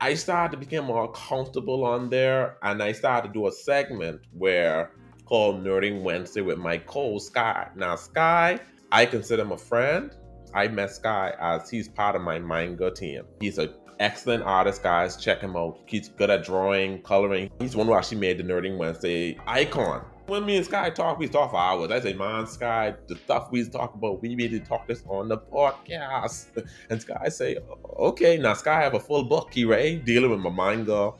I 0.00 0.14
started 0.14 0.52
to 0.52 0.66
become 0.66 0.86
more 0.86 1.12
comfortable 1.12 1.84
on 1.84 2.08
there 2.08 2.56
and 2.62 2.82
I 2.82 2.92
started 2.92 3.28
to 3.28 3.34
do 3.34 3.46
a 3.46 3.52
segment 3.52 4.22
where 4.32 4.92
called 5.26 5.62
Nerding 5.62 6.02
Wednesday 6.02 6.40
with 6.40 6.58
my 6.58 6.78
co 6.78 7.18
Sky. 7.18 7.68
Now, 7.76 7.96
Sky, 7.96 8.58
I 8.90 9.06
consider 9.06 9.42
him 9.42 9.52
a 9.52 9.58
friend. 9.58 10.16
I 10.54 10.66
met 10.68 10.90
Sky 10.90 11.34
as 11.38 11.70
he's 11.70 11.86
part 11.86 12.16
of 12.16 12.22
my 12.22 12.38
manga 12.40 12.90
team. 12.90 13.24
He's 13.40 13.58
an 13.58 13.72
excellent 14.00 14.42
artist, 14.42 14.82
guys. 14.82 15.16
Check 15.16 15.40
him 15.40 15.54
out. 15.54 15.78
He's 15.86 16.08
good 16.08 16.30
at 16.30 16.44
drawing, 16.44 17.02
coloring. 17.02 17.50
He's 17.60 17.76
one 17.76 17.86
who 17.86 17.94
actually 17.94 18.18
made 18.18 18.38
the 18.38 18.42
Nerding 18.42 18.78
Wednesday 18.78 19.38
icon 19.46 20.04
when 20.30 20.46
me 20.46 20.56
and 20.56 20.64
Sky 20.64 20.90
talk, 20.90 21.18
we 21.18 21.28
talk 21.28 21.50
for 21.50 21.58
hours. 21.58 21.90
I 21.90 22.00
say, 22.00 22.14
man, 22.14 22.46
Sky, 22.46 22.94
the 23.08 23.16
stuff 23.16 23.48
we 23.50 23.68
talk 23.68 23.94
about, 23.94 24.22
we 24.22 24.36
need 24.36 24.52
to 24.52 24.60
talk 24.60 24.86
this 24.86 25.02
on 25.08 25.28
the 25.28 25.36
podcast. 25.36 26.66
And 26.88 27.02
Sky 27.02 27.28
say, 27.28 27.58
okay. 27.98 28.38
Now 28.38 28.54
Sky 28.54 28.80
have 28.80 28.94
a 28.94 29.00
full 29.00 29.24
book. 29.24 29.52
He 29.52 29.64
ready 29.64 29.96
dealing 29.96 30.30
with 30.30 30.40
my 30.40 30.50
manga, 30.50 31.12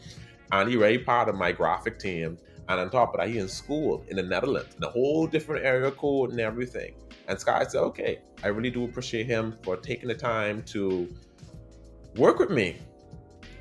and 0.53 0.71
he 0.71 0.77
ready 0.77 0.99
part 0.99 1.29
of 1.29 1.35
my 1.35 1.51
graphic 1.51 1.99
team. 1.99 2.39
And 2.69 2.79
on 2.81 2.89
top 2.89 3.13
of 3.15 3.21
that, 3.21 3.29
he 3.29 3.39
in 3.39 3.49
school 3.49 4.05
in 4.09 4.17
the 4.17 4.23
Netherlands, 4.23 4.77
in 4.77 4.85
a 4.85 4.89
whole 4.89 5.27
different 5.27 5.67
area 5.67 5.91
code 5.91 6.31
and 6.31 6.39
everything. 6.39 6.95
And 7.27 7.39
Sky 7.39 7.65
said, 7.69 7.81
okay, 7.81 8.21
I 8.45 8.49
really 8.49 8.71
do 8.71 8.85
appreciate 8.85 9.27
him 9.27 9.57
for 9.63 9.77
taking 9.77 10.09
the 10.09 10.15
time 10.15 10.63
to 10.69 11.13
work 12.17 12.39
with 12.39 12.51
me 12.51 12.77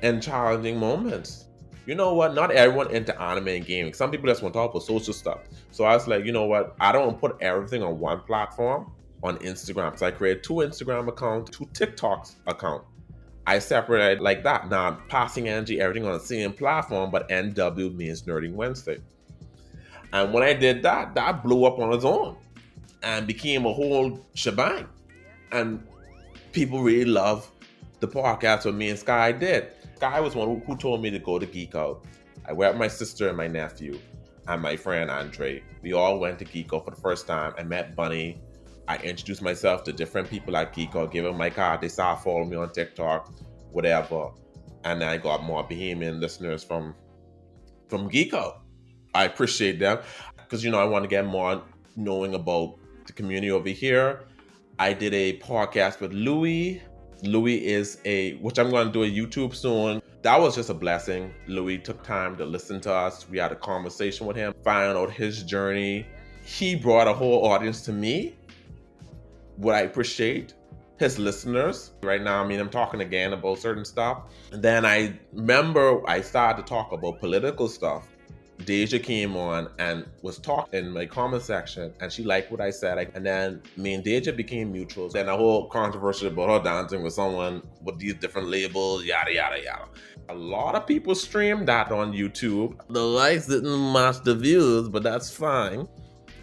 in 0.02 0.20
challenging 0.20 0.78
moments 0.78 1.46
you 1.90 1.96
know 1.96 2.14
what? 2.14 2.36
Not 2.36 2.52
everyone 2.52 2.92
into 2.92 3.20
anime 3.20 3.48
and 3.48 3.66
gaming. 3.66 3.94
Some 3.94 4.12
people 4.12 4.28
just 4.28 4.42
want 4.42 4.54
to 4.54 4.60
talk 4.60 4.70
about 4.70 4.84
social 4.84 5.12
stuff. 5.12 5.40
So 5.72 5.82
I 5.82 5.94
was 5.94 6.06
like, 6.06 6.24
you 6.24 6.30
know 6.30 6.44
what? 6.44 6.76
I 6.78 6.92
don't 6.92 7.18
put 7.18 7.36
everything 7.40 7.82
on 7.82 7.98
one 7.98 8.20
platform 8.20 8.92
on 9.24 9.38
Instagram. 9.38 9.98
So 9.98 10.06
I 10.06 10.12
created 10.12 10.44
two 10.44 10.54
Instagram 10.54 11.08
accounts, 11.08 11.50
two 11.50 11.66
TikToks 11.66 12.36
account. 12.46 12.84
I 13.44 13.58
separated 13.58 14.20
like 14.20 14.44
that. 14.44 14.70
Now 14.70 14.86
I'm 14.86 14.98
passing 15.08 15.48
energy, 15.48 15.80
everything 15.80 16.06
on 16.06 16.12
the 16.12 16.20
same 16.20 16.52
platform, 16.52 17.10
but 17.10 17.28
NW 17.28 17.92
means 17.96 18.22
Nerding 18.22 18.52
Wednesday. 18.52 18.98
And 20.12 20.32
when 20.32 20.44
I 20.44 20.52
did 20.52 20.84
that, 20.84 21.16
that 21.16 21.42
blew 21.42 21.64
up 21.64 21.80
on 21.80 21.92
its 21.92 22.04
own 22.04 22.36
and 23.02 23.26
became 23.26 23.66
a 23.66 23.72
whole 23.72 24.24
shebang. 24.34 24.86
And 25.50 25.84
people 26.52 26.82
really 26.82 27.10
love 27.10 27.50
the 27.98 28.06
podcast 28.06 28.64
what 28.64 28.74
me 28.74 28.90
and 28.90 28.98
Sky 28.98 29.32
did. 29.32 29.72
Sky 30.00 30.18
was 30.18 30.34
one 30.34 30.62
who 30.66 30.76
told 30.78 31.02
me 31.02 31.10
to 31.10 31.18
go 31.18 31.38
to 31.38 31.44
Geek 31.44 31.74
Out. 31.74 32.06
I 32.48 32.54
went 32.54 32.72
with 32.72 32.80
my 32.80 32.88
sister 32.88 33.28
and 33.28 33.36
my 33.36 33.48
nephew 33.48 34.00
and 34.48 34.62
my 34.62 34.74
friend 34.74 35.10
Andre. 35.10 35.62
We 35.82 35.92
all 35.92 36.18
went 36.18 36.38
to 36.38 36.46
Geek 36.46 36.72
Out 36.72 36.86
for 36.86 36.90
the 36.90 37.00
first 37.02 37.26
time. 37.26 37.52
I 37.58 37.64
met 37.64 37.94
Bunny. 37.94 38.40
I 38.88 38.96
introduced 38.96 39.42
myself 39.42 39.84
to 39.84 39.92
different 39.92 40.30
people 40.30 40.56
at 40.56 40.72
Geek 40.72 40.96
Out, 40.96 41.12
gave 41.12 41.24
them 41.24 41.36
my 41.36 41.50
card. 41.50 41.82
They 41.82 41.88
started 41.88 42.22
following 42.22 42.48
me 42.48 42.56
on 42.56 42.72
TikTok, 42.72 43.30
whatever. 43.72 44.30
And 44.84 45.04
I 45.04 45.18
got 45.18 45.42
more 45.42 45.68
Bahamian 45.68 46.18
listeners 46.18 46.64
from 46.64 46.94
from 47.88 48.08
Geek 48.08 48.32
Out. 48.32 48.62
I 49.12 49.24
appreciate 49.24 49.80
them. 49.80 49.98
because 50.38 50.64
you 50.64 50.70
know 50.70 50.78
I 50.78 50.84
want 50.84 51.04
to 51.04 51.08
get 51.08 51.26
more 51.26 51.62
knowing 51.94 52.34
about 52.34 52.76
the 53.06 53.12
community 53.12 53.50
over 53.50 53.68
here. 53.68 54.22
I 54.78 54.94
did 54.94 55.12
a 55.12 55.38
podcast 55.40 56.00
with 56.00 56.14
Louis. 56.14 56.80
Louis 57.22 57.64
is 57.64 57.98
a 58.04 58.34
which 58.36 58.58
I'm 58.58 58.70
going 58.70 58.86
to 58.86 58.92
do 58.92 59.02
a 59.02 59.10
YouTube 59.10 59.54
soon. 59.54 60.02
That 60.22 60.40
was 60.40 60.54
just 60.54 60.70
a 60.70 60.74
blessing. 60.74 61.32
Louis 61.46 61.78
took 61.78 62.02
time 62.02 62.36
to 62.36 62.44
listen 62.44 62.80
to 62.82 62.92
us. 62.92 63.28
We 63.28 63.38
had 63.38 63.52
a 63.52 63.56
conversation 63.56 64.26
with 64.26 64.36
him, 64.36 64.54
find 64.64 64.96
out 64.96 65.10
his 65.10 65.42
journey. 65.42 66.06
He 66.44 66.74
brought 66.74 67.08
a 67.08 67.12
whole 67.12 67.46
audience 67.46 67.82
to 67.82 67.92
me. 67.92 68.36
What 69.56 69.74
I 69.74 69.80
appreciate 69.82 70.54
his 71.00 71.18
listeners. 71.18 71.92
Right 72.02 72.22
now, 72.22 72.44
I 72.44 72.46
mean, 72.46 72.60
I'm 72.60 72.68
talking 72.68 73.00
again 73.00 73.32
about 73.32 73.58
certain 73.58 73.86
stuff. 73.86 74.24
And 74.52 74.62
then 74.62 74.84
I 74.84 75.18
remember 75.32 76.08
I 76.08 76.20
started 76.20 76.62
to 76.62 76.68
talk 76.68 76.92
about 76.92 77.18
political 77.20 77.68
stuff. 77.68 78.06
Deja 78.70 79.00
came 79.00 79.36
on 79.36 79.68
and 79.80 80.06
was 80.22 80.38
talking 80.38 80.78
in 80.78 80.92
my 80.92 81.04
comment 81.04 81.42
section, 81.42 81.92
and 81.98 82.12
she 82.12 82.22
liked 82.22 82.52
what 82.52 82.60
I 82.60 82.70
said. 82.70 83.10
And 83.16 83.26
then 83.26 83.62
me 83.76 83.94
and 83.94 84.04
Deja 84.04 84.30
became 84.30 84.72
mutuals. 84.72 85.10
Then 85.10 85.28
a 85.28 85.36
whole 85.36 85.66
controversy 85.66 86.28
about 86.28 86.50
her 86.50 86.62
dancing 86.62 87.02
with 87.02 87.12
someone 87.12 87.62
with 87.82 87.98
these 87.98 88.14
different 88.14 88.46
labels, 88.46 89.04
yada 89.04 89.34
yada 89.34 89.60
yada. 89.60 89.86
A 90.28 90.34
lot 90.36 90.76
of 90.76 90.86
people 90.86 91.16
streamed 91.16 91.66
that 91.66 91.90
on 91.90 92.12
YouTube. 92.12 92.78
The 92.88 93.02
likes 93.02 93.46
didn't 93.46 93.92
match 93.92 94.22
the 94.22 94.36
views, 94.36 94.88
but 94.88 95.02
that's 95.02 95.34
fine. 95.34 95.88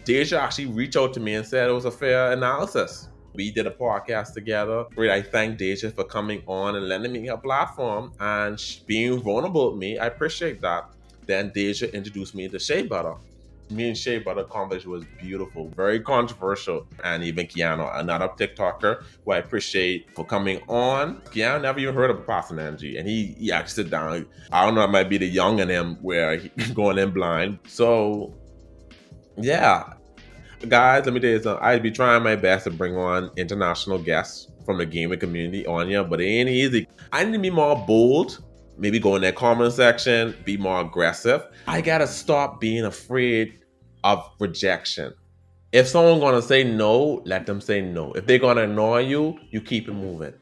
Deja 0.04 0.38
actually 0.38 0.66
reached 0.66 0.98
out 0.98 1.14
to 1.14 1.20
me 1.20 1.32
and 1.32 1.46
said 1.46 1.70
it 1.70 1.72
was 1.72 1.86
a 1.86 1.90
fair 1.90 2.32
analysis. 2.32 3.08
We 3.32 3.50
did 3.50 3.66
a 3.66 3.70
podcast 3.70 4.34
together. 4.34 4.84
I 4.98 5.22
thank 5.22 5.56
Deja 5.56 5.92
for 5.92 6.04
coming 6.04 6.42
on 6.46 6.76
and 6.76 6.88
lending 6.88 7.12
me 7.12 7.26
her 7.28 7.38
platform 7.38 8.12
and 8.20 8.62
being 8.86 9.18
vulnerable 9.22 9.70
with 9.70 9.80
me. 9.80 9.98
I 9.98 10.08
appreciate 10.08 10.60
that. 10.60 10.90
Then 11.28 11.52
Deja 11.54 11.86
introduced 11.88 12.34
me 12.34 12.48
to 12.48 12.58
Shea 12.58 12.82
Butter. 12.82 13.14
Me 13.70 13.88
and 13.88 13.96
Shea 13.96 14.18
Butter 14.18 14.44
conversation 14.44 14.90
was 14.90 15.04
beautiful, 15.20 15.68
very 15.76 16.00
controversial. 16.00 16.86
And 17.04 17.22
even 17.22 17.46
Keanu, 17.46 18.00
another 18.00 18.28
TikToker 18.28 19.04
who 19.24 19.32
I 19.32 19.36
appreciate 19.36 20.08
for 20.16 20.24
coming 20.24 20.62
on. 20.68 21.18
Keanu 21.26 21.60
never 21.60 21.78
even 21.80 21.94
heard 21.94 22.10
of 22.10 22.26
Passing 22.26 22.58
Energy. 22.58 22.96
And 22.96 23.06
he, 23.06 23.36
he 23.38 23.52
actually 23.52 23.84
sit 23.84 23.90
down. 23.90 24.26
I 24.50 24.64
don't 24.64 24.74
know, 24.74 24.84
it 24.84 24.90
might 24.90 25.10
be 25.10 25.18
the 25.18 25.26
young 25.26 25.58
in 25.58 25.68
him 25.68 25.96
where 26.00 26.38
he's 26.38 26.70
going 26.74 26.96
in 26.96 27.10
blind. 27.10 27.58
So, 27.66 28.34
yeah, 29.36 29.92
guys, 30.66 31.04
let 31.04 31.12
me 31.12 31.20
tell 31.20 31.30
you 31.30 31.42
something. 31.42 31.62
I'd 31.62 31.82
be 31.82 31.90
trying 31.90 32.22
my 32.22 32.36
best 32.36 32.64
to 32.64 32.70
bring 32.70 32.96
on 32.96 33.30
international 33.36 33.98
guests 33.98 34.48
from 34.64 34.78
the 34.78 34.86
gaming 34.86 35.18
community 35.18 35.66
on 35.66 35.88
here, 35.88 36.04
but 36.04 36.22
it 36.22 36.24
ain't 36.24 36.48
easy. 36.48 36.88
I 37.12 37.24
need 37.24 37.32
to 37.32 37.38
be 37.38 37.50
more 37.50 37.76
bold. 37.86 38.42
Maybe 38.78 38.98
go 38.98 39.16
in 39.16 39.22
that 39.22 39.34
comment 39.34 39.72
section, 39.72 40.36
be 40.44 40.56
more 40.56 40.80
aggressive. 40.80 41.44
I 41.66 41.80
gotta 41.80 42.06
stop 42.06 42.60
being 42.60 42.84
afraid 42.84 43.60
of 44.04 44.30
rejection. 44.38 45.12
If 45.72 45.88
someone's 45.88 46.20
gonna 46.20 46.42
say 46.42 46.64
no, 46.64 47.20
let 47.24 47.46
them 47.46 47.60
say 47.60 47.80
no. 47.80 48.12
If 48.12 48.26
they're 48.26 48.38
gonna 48.38 48.62
annoy 48.62 49.00
you, 49.00 49.38
you 49.50 49.60
keep 49.60 49.88
it 49.88 49.94
moving. 49.94 50.34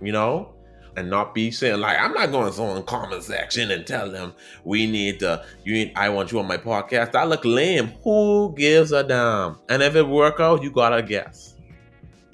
You 0.00 0.12
know? 0.12 0.54
and 0.96 1.10
not 1.10 1.34
be 1.34 1.50
saying 1.50 1.80
like 1.80 1.98
I'm 1.98 2.12
not 2.12 2.30
going 2.30 2.52
to 2.52 2.76
in 2.76 2.82
comment 2.84 3.22
section 3.22 3.70
and 3.70 3.86
tell 3.86 4.10
them 4.10 4.34
we 4.64 4.86
need 4.86 5.20
to 5.20 5.44
you 5.64 5.72
need 5.72 5.92
I 5.96 6.08
want 6.08 6.32
you 6.32 6.38
on 6.38 6.46
my 6.46 6.56
podcast. 6.56 7.14
I 7.14 7.24
look 7.24 7.44
lame. 7.44 7.92
Who 8.02 8.54
gives 8.56 8.92
a 8.92 9.02
damn? 9.02 9.58
And 9.68 9.82
if 9.82 9.96
it 9.96 10.06
work 10.06 10.40
out, 10.40 10.62
you 10.62 10.70
gotta 10.70 11.02
guess. 11.02 11.54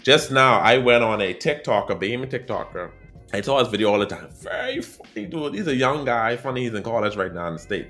Just 0.03 0.31
now 0.31 0.59
I 0.61 0.79
went 0.79 1.05
on 1.05 1.21
a 1.21 1.35
TikToker, 1.35 1.99
being 1.99 2.25
a 2.25 2.27
TikToker. 2.27 2.91
I 3.33 3.41
saw 3.41 3.59
his 3.59 3.69
video 3.69 3.93
all 3.93 3.99
the 3.99 4.07
time. 4.07 4.29
Very 4.31 4.83
funny 4.83 5.27
dude. 5.27 5.55
He's 5.55 5.69
a 5.69 5.75
young 5.75 6.05
guy, 6.05 6.37
funny. 6.37 6.65
He's 6.65 6.75
in 6.75 6.83
college 6.83 7.17
right 7.17 7.33
now 7.33 7.47
in 7.49 7.55
the 7.55 7.59
state, 7.59 7.89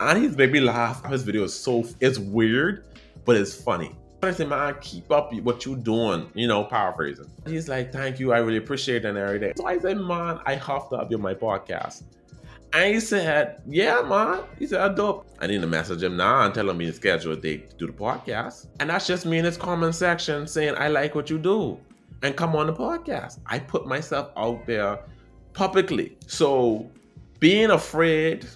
and 0.00 0.22
he's 0.22 0.36
made 0.36 0.52
me 0.52 0.60
laugh. 0.60 1.04
His 1.06 1.22
video 1.22 1.44
is 1.44 1.54
so 1.54 1.84
it's 2.00 2.18
weird, 2.18 2.84
but 3.24 3.36
it's 3.36 3.54
funny. 3.54 3.94
I 4.22 4.32
said, 4.32 4.48
man, 4.48 4.74
keep 4.82 5.10
up 5.10 5.32
what 5.32 5.64
you're 5.64 5.76
doing, 5.76 6.30
you 6.34 6.46
know, 6.46 6.64
paraphrasing. 6.64 7.30
He's 7.46 7.68
like, 7.70 7.90
thank 7.90 8.20
you, 8.20 8.32
I 8.32 8.38
really 8.38 8.58
appreciate 8.58 9.04
it 9.06 9.16
and. 9.16 9.56
So 9.56 9.66
I 9.66 9.78
said, 9.78 9.96
man, 9.98 10.40
I 10.44 10.56
have 10.56 11.10
you 11.10 11.16
on 11.16 11.22
my 11.22 11.32
podcast. 11.32 12.02
And 12.72 12.94
he 12.94 13.00
said, 13.00 13.62
yeah, 13.66 14.02
man. 14.02 14.42
He 14.58 14.66
said, 14.66 14.80
I 14.80 14.94
dope. 14.94 15.26
I 15.40 15.46
need 15.46 15.60
to 15.62 15.66
message 15.66 16.02
him 16.02 16.16
now 16.16 16.42
and 16.42 16.54
tell 16.54 16.68
him 16.68 16.78
to 16.78 16.92
schedule 16.92 17.32
a 17.32 17.36
date 17.36 17.70
to 17.70 17.76
do 17.76 17.86
the 17.86 17.92
podcast. 17.92 18.66
And 18.78 18.90
that's 18.90 19.06
just 19.06 19.26
me 19.26 19.38
in 19.38 19.44
his 19.44 19.56
comment 19.56 19.94
section 19.94 20.46
saying, 20.46 20.74
I 20.76 20.88
like 20.88 21.14
what 21.14 21.30
you 21.30 21.38
do. 21.38 21.80
And 22.22 22.36
come 22.36 22.54
on 22.54 22.66
the 22.66 22.72
podcast. 22.72 23.38
I 23.46 23.58
put 23.58 23.86
myself 23.86 24.30
out 24.36 24.66
there 24.66 24.98
publicly. 25.52 26.16
So 26.26 26.90
being 27.38 27.70
afraid 27.70 28.46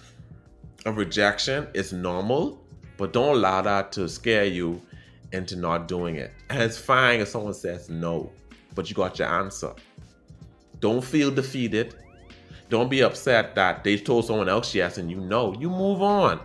of 0.85 0.97
rejection 0.97 1.67
is 1.73 1.91
normal, 1.91 2.61
but 2.97 3.11
don't 3.11 3.37
allow 3.37 3.61
that 3.63 3.91
to 3.93 4.07
scare 4.07 4.45
you 4.45 4.81
into 5.31 5.55
not 5.55 5.87
doing 5.87 6.15
it. 6.15 6.31
And 6.49 6.61
it's 6.61 6.77
fine 6.77 7.19
if 7.19 7.27
someone 7.27 7.53
says 7.53 7.89
no, 7.89 8.31
but 8.75 8.89
you 8.89 8.95
got 8.95 9.17
your 9.17 9.27
answer. 9.27 9.73
Don't 10.79 11.03
feel 11.03 11.31
defeated. 11.31 11.95
Don't 12.69 12.89
be 12.89 13.01
upset 13.01 13.55
that 13.55 13.83
they 13.83 13.97
told 13.97 14.25
someone 14.25 14.49
else 14.49 14.73
yes 14.75 14.97
and 14.97 15.09
you 15.09 15.19
know. 15.19 15.53
You 15.59 15.69
move 15.69 16.01
on. 16.01 16.39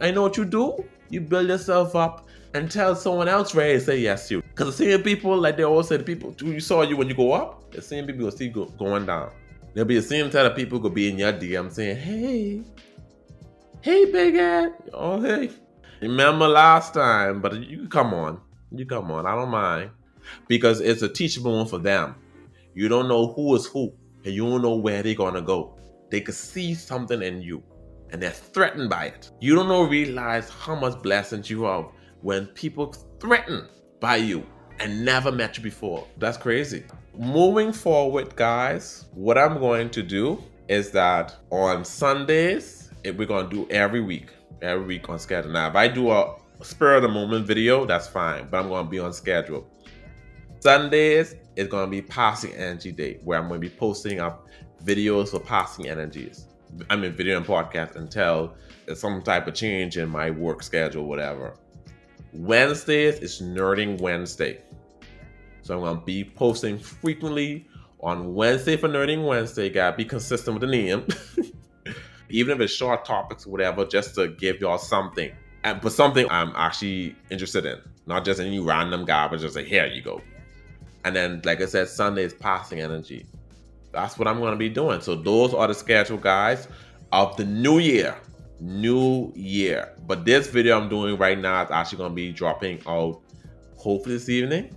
I 0.00 0.10
know 0.10 0.22
what 0.22 0.36
you 0.36 0.44
do. 0.44 0.84
You 1.08 1.20
build 1.20 1.48
yourself 1.48 1.94
up 1.94 2.26
and 2.54 2.70
tell 2.70 2.94
someone 2.94 3.28
else 3.28 3.50
to 3.50 3.80
say 3.80 3.98
yes 3.98 4.28
to 4.28 4.36
you. 4.36 4.42
Because 4.42 4.76
the 4.76 4.84
same 4.84 5.02
people, 5.02 5.36
like 5.36 5.56
they 5.56 5.64
always 5.64 5.88
say, 5.88 5.96
the 5.96 6.04
people 6.04 6.34
who 6.38 6.60
saw 6.60 6.82
you 6.82 6.96
when 6.96 7.08
you 7.08 7.14
go 7.14 7.32
up, 7.32 7.72
the 7.72 7.82
same 7.82 8.06
people 8.06 8.24
will 8.24 8.30
see 8.30 8.48
go, 8.48 8.66
going 8.66 9.06
down. 9.06 9.32
There'll 9.74 9.88
be 9.88 9.96
the 9.96 10.02
same 10.02 10.30
type 10.30 10.50
of 10.50 10.56
people 10.56 10.78
could 10.78 10.94
be 10.94 11.08
in 11.08 11.18
your 11.18 11.32
DM 11.32 11.70
saying, 11.72 11.96
hey, 11.96 12.62
hey, 13.80 14.04
big 14.04 14.36
Ed. 14.36 14.72
Oh, 14.92 15.20
hey. 15.20 15.50
Remember 16.00 16.46
last 16.46 16.94
time, 16.94 17.40
but 17.40 17.54
you 17.54 17.88
come 17.88 18.14
on. 18.14 18.40
You 18.70 18.86
come 18.86 19.10
on. 19.10 19.26
I 19.26 19.34
don't 19.34 19.50
mind. 19.50 19.90
Because 20.46 20.80
it's 20.80 21.02
a 21.02 21.08
teachable 21.08 21.56
one 21.56 21.66
for 21.66 21.78
them. 21.78 22.14
You 22.74 22.88
don't 22.88 23.08
know 23.08 23.32
who 23.32 23.54
is 23.56 23.66
who, 23.66 23.92
and 24.24 24.32
you 24.32 24.48
don't 24.48 24.62
know 24.62 24.76
where 24.76 25.02
they're 25.02 25.14
gonna 25.14 25.42
go. 25.42 25.76
They 26.10 26.20
could 26.20 26.34
see 26.34 26.74
something 26.74 27.20
in 27.22 27.42
you, 27.42 27.62
and 28.10 28.22
they're 28.22 28.30
threatened 28.30 28.90
by 28.90 29.06
it. 29.06 29.30
You 29.40 29.54
don't 29.54 29.68
know 29.68 29.82
realize 29.82 30.48
how 30.48 30.74
much 30.74 31.02
blessings 31.02 31.50
you 31.50 31.64
have 31.64 31.86
when 32.24 32.46
people 32.48 32.92
threaten 33.20 33.68
by 34.00 34.16
you 34.16 34.44
and 34.80 35.04
never 35.04 35.30
met 35.30 35.56
you 35.56 35.62
before. 35.62 36.04
That's 36.18 36.36
crazy. 36.36 36.84
Moving 37.16 37.72
forward, 37.72 38.34
guys, 38.34 39.04
what 39.12 39.38
I'm 39.38 39.58
going 39.60 39.90
to 39.90 40.02
do 40.02 40.42
is 40.68 40.90
that 40.90 41.36
on 41.50 41.84
Sundays, 41.84 42.90
eh, 43.04 43.12
we're 43.12 43.28
gonna 43.28 43.48
do 43.48 43.68
every 43.70 44.00
week 44.00 44.30
every 44.64 44.84
week 44.84 45.08
on 45.08 45.18
schedule. 45.18 45.52
Now, 45.52 45.68
if 45.68 45.76
I 45.76 45.88
do 45.88 46.10
a 46.10 46.34
spur 46.62 46.94
of 46.94 47.02
the 47.02 47.08
moment 47.08 47.46
video, 47.46 47.84
that's 47.84 48.08
fine, 48.08 48.48
but 48.50 48.60
I'm 48.60 48.68
going 48.68 48.84
to 48.84 48.90
be 48.90 48.98
on 48.98 49.12
schedule. 49.12 49.68
Sundays 50.60 51.34
is 51.56 51.68
going 51.68 51.86
to 51.86 51.90
be 51.90 52.02
passing 52.02 52.52
energy 52.54 52.90
day, 52.90 53.20
where 53.24 53.38
I'm 53.38 53.48
going 53.48 53.60
to 53.60 53.68
be 53.68 53.74
posting 53.74 54.20
up 54.20 54.46
videos 54.84 55.28
for 55.28 55.40
passing 55.40 55.88
energies. 55.88 56.46
I 56.90 56.96
mean, 56.96 57.12
video 57.12 57.36
and 57.36 57.46
podcast 57.46 57.96
until 57.96 58.54
some 58.94 59.22
type 59.22 59.46
of 59.46 59.54
change 59.54 59.96
in 59.96 60.08
my 60.08 60.30
work 60.30 60.62
schedule, 60.62 61.04
whatever. 61.06 61.54
Wednesdays 62.34 63.20
is 63.20 63.40
Nerding 63.40 64.00
Wednesday. 64.00 64.60
So 65.62 65.74
I'm 65.74 65.80
going 65.80 65.98
to 65.98 66.04
be 66.04 66.24
posting 66.24 66.78
frequently 66.78 67.66
on 68.00 68.34
Wednesday 68.34 68.76
for 68.76 68.88
Nerding 68.88 69.26
Wednesday. 69.26 69.70
Gotta 69.70 69.96
be 69.96 70.04
consistent 70.04 70.60
with 70.60 70.68
the 70.68 70.76
name. 70.76 71.06
even 72.28 72.56
if 72.56 72.60
it's 72.60 72.72
short 72.72 73.04
topics 73.04 73.46
or 73.46 73.50
whatever, 73.50 73.84
just 73.84 74.14
to 74.16 74.28
give 74.28 74.60
y'all 74.60 74.78
something. 74.78 75.30
And 75.62 75.80
but 75.80 75.92
something 75.92 76.26
I'm 76.30 76.52
actually 76.56 77.16
interested 77.30 77.64
in, 77.64 77.78
not 78.06 78.24
just 78.24 78.40
any 78.40 78.58
random 78.58 79.04
garbage. 79.04 79.40
Just 79.40 79.56
like 79.56 79.66
here 79.66 79.86
you 79.86 80.02
go. 80.02 80.20
And 81.04 81.14
then, 81.14 81.40
like 81.44 81.60
I 81.62 81.66
said, 81.66 81.88
Sunday 81.88 82.24
is 82.24 82.34
passing 82.34 82.80
energy. 82.80 83.26
That's 83.92 84.18
what 84.18 84.26
I'm 84.26 84.40
going 84.40 84.52
to 84.52 84.58
be 84.58 84.68
doing. 84.68 85.00
So 85.00 85.14
those 85.14 85.54
are 85.54 85.68
the 85.68 85.74
schedule, 85.74 86.16
guys, 86.16 86.66
of 87.12 87.36
the 87.36 87.44
new 87.44 87.78
year. 87.78 88.16
New 88.60 89.32
year. 89.34 89.94
But 90.06 90.24
this 90.24 90.48
video 90.48 90.80
I'm 90.80 90.88
doing 90.88 91.16
right 91.16 91.38
now 91.38 91.64
is 91.64 91.70
actually 91.70 91.98
going 91.98 92.10
to 92.10 92.14
be 92.14 92.32
dropping 92.32 92.80
out 92.86 93.20
hopefully 93.76 94.16
this 94.16 94.28
evening. 94.28 94.74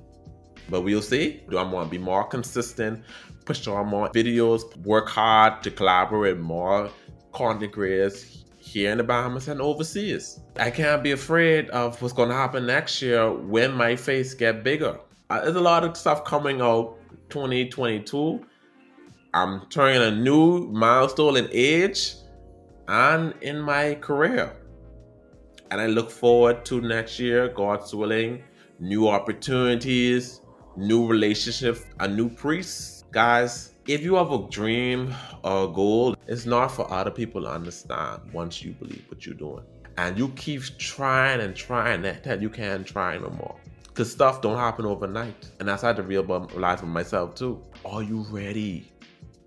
But 0.70 0.82
we'll 0.82 1.02
see. 1.02 1.44
Do 1.50 1.58
I 1.58 1.64
want 1.64 1.88
to 1.88 1.92
be 1.92 2.04
more 2.04 2.26
consistent, 2.26 3.04
push 3.46 3.66
on 3.68 3.88
more 3.88 4.10
videos, 4.10 4.76
work 4.78 5.08
hard 5.08 5.64
to 5.64 5.72
collaborate 5.72 6.38
more 6.38 6.90
content 7.32 7.72
creators 7.72 8.46
here 8.68 8.92
in 8.92 8.98
the 8.98 9.04
Bahamas 9.04 9.48
and 9.48 9.62
overseas. 9.62 10.40
I 10.58 10.70
can't 10.70 11.02
be 11.02 11.12
afraid 11.12 11.70
of 11.70 12.02
what's 12.02 12.14
going 12.14 12.30
to 12.30 12.36
happen 12.36 12.66
next 12.66 13.02
year 13.02 13.32
when 13.32 13.74
my 13.74 13.96
face 13.96 14.34
get 14.34 14.64
bigger. 14.64 15.00
Uh, 15.30 15.42
there's 15.42 15.56
a 15.56 15.62
lot 15.62 15.84
of 15.84 15.96
stuff 15.96 16.26
coming 16.26 16.62
out 16.62 16.98
2022. 17.30 18.46
I'm 19.34 19.62
turning 19.70 20.02
a 20.02 20.12
new 20.12 20.68
milestone 20.68 21.38
in 21.38 21.48
age 21.52 22.16
and 22.88 23.34
in 23.42 23.60
my 23.60 23.96
career. 23.96 24.54
And 25.72 25.82
I 25.82 25.88
look 25.88 26.10
forward 26.10 26.64
to 26.66 26.82
next 26.82 27.20
year, 27.20 27.50
God's 27.50 27.94
willing, 27.94 28.44
new 28.80 29.08
opportunities, 29.10 30.42
new 30.78 31.06
relationships, 31.08 31.82
a 32.00 32.08
new 32.08 32.30
priest. 32.30 33.06
Guys, 33.12 33.74
if 33.88 34.02
you 34.02 34.16
have 34.16 34.32
a 34.32 34.48
dream 34.50 35.14
or 35.44 35.66
a 35.66 35.68
goal, 35.68 36.16
it's 36.28 36.46
not 36.46 36.68
for 36.70 36.92
other 36.92 37.12
people 37.12 37.42
to 37.42 37.50
understand 37.50 38.22
once 38.34 38.62
you 38.64 38.72
believe 38.74 39.04
what 39.10 39.26
you're 39.26 39.36
doing. 39.36 39.64
and 39.98 40.18
you 40.18 40.30
keep 40.30 40.62
trying 40.78 41.42
and 41.42 41.56
trying 41.56 42.04
that 42.04 42.40
you 42.42 42.50
can't 42.50 42.86
try 42.86 43.18
no 43.18 43.30
more. 43.32 43.56
Cause 43.96 44.12
stuff 44.12 44.42
don't 44.42 44.58
happen 44.58 44.86
overnight. 44.86 45.50
And 45.60 45.68
that's 45.68 45.82
how 45.82 45.92
to 45.92 46.04
realize 46.04 46.80
for 46.80 46.86
myself 46.86 47.34
too. 47.34 47.64
Are 47.84 48.04
you 48.04 48.26
ready 48.30 48.92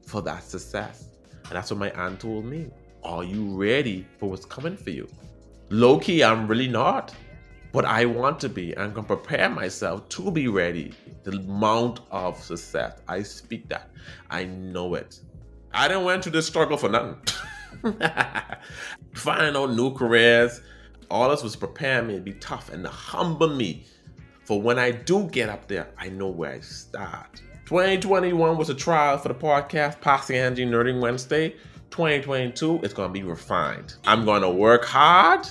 for 0.05 0.21
that 0.23 0.43
success? 0.43 1.11
And 1.45 1.53
that's 1.53 1.71
what 1.71 1.79
my 1.79 1.91
aunt 1.93 2.19
told 2.19 2.45
me. 2.47 2.69
Are 3.03 3.25
you 3.25 3.57
ready 3.57 4.07
for 4.19 4.31
what's 4.31 4.45
coming 4.45 4.77
for 4.77 4.91
you? 4.91 5.09
Low 5.71 5.99
key, 5.99 6.23
I'm 6.23 6.47
really 6.47 6.69
not. 6.69 7.15
But 7.73 7.85
I 7.85 8.05
want 8.05 8.41
to 8.41 8.49
be. 8.49 8.77
I'm 8.77 8.93
to 8.95 9.03
prepare 9.03 9.49
myself 9.49 10.09
to 10.11 10.31
be 10.31 10.49
ready. 10.49 10.93
The 11.23 11.33
amount 11.33 12.01
of 12.11 12.43
success. 12.43 13.01
I 13.07 13.23
speak 13.23 13.69
that. 13.69 13.91
I 14.29 14.45
know 14.45 14.95
it. 14.95 15.21
I 15.73 15.87
didn't 15.87 16.05
went 16.05 16.25
through 16.25 16.33
this 16.33 16.47
struggle 16.47 16.77
for 16.77 16.89
nothing. 16.89 17.17
Finding 19.15 19.57
out 19.57 19.71
new 19.71 19.95
careers. 19.95 20.61
All 21.11 21.31
this 21.31 21.43
was 21.43 21.55
preparing 21.55 22.09
me 22.09 22.15
to 22.17 22.21
be 22.21 22.33
tough 22.35 22.71
and 22.71 22.83
to 22.83 22.91
humble 22.91 23.55
me 23.55 23.87
for 24.51 24.61
when 24.61 24.81
I 24.81 24.91
do 24.91 25.29
get 25.29 25.49
up 25.49 25.69
there, 25.69 25.91
I 25.97 26.09
know 26.09 26.27
where 26.27 26.55
I 26.55 26.59
start. 26.59 27.41
2021 27.67 28.59
was 28.59 28.69
a 28.69 28.75
trial 28.75 29.17
for 29.17 29.29
the 29.29 29.35
podcast, 29.35 30.01
Passing 30.01 30.35
Energy 30.35 30.67
Nerding 30.67 31.01
Wednesday. 31.01 31.55
2022 31.91 32.81
is 32.83 32.93
going 32.93 33.09
to 33.09 33.13
be 33.13 33.23
refined. 33.23 33.95
I'm 34.07 34.25
going 34.25 34.43
to 34.43 34.51
work 34.51 34.85
hard. 34.85 35.47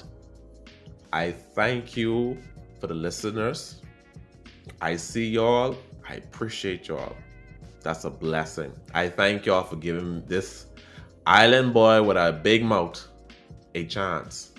I 1.11 1.31
thank 1.31 1.97
you 1.97 2.37
for 2.79 2.87
the 2.87 2.93
listeners. 2.93 3.81
I 4.81 4.95
see 4.95 5.27
y'all. 5.27 5.75
I 6.07 6.15
appreciate 6.15 6.87
y'all. 6.87 7.15
That's 7.81 8.05
a 8.05 8.09
blessing. 8.09 8.73
I 8.93 9.09
thank 9.09 9.45
y'all 9.45 9.63
for 9.63 9.75
giving 9.75 10.25
this 10.25 10.67
island 11.25 11.73
boy 11.73 12.01
with 12.03 12.17
a 12.17 12.31
big 12.31 12.63
mouth 12.63 13.05
a 13.75 13.85
chance. 13.85 14.51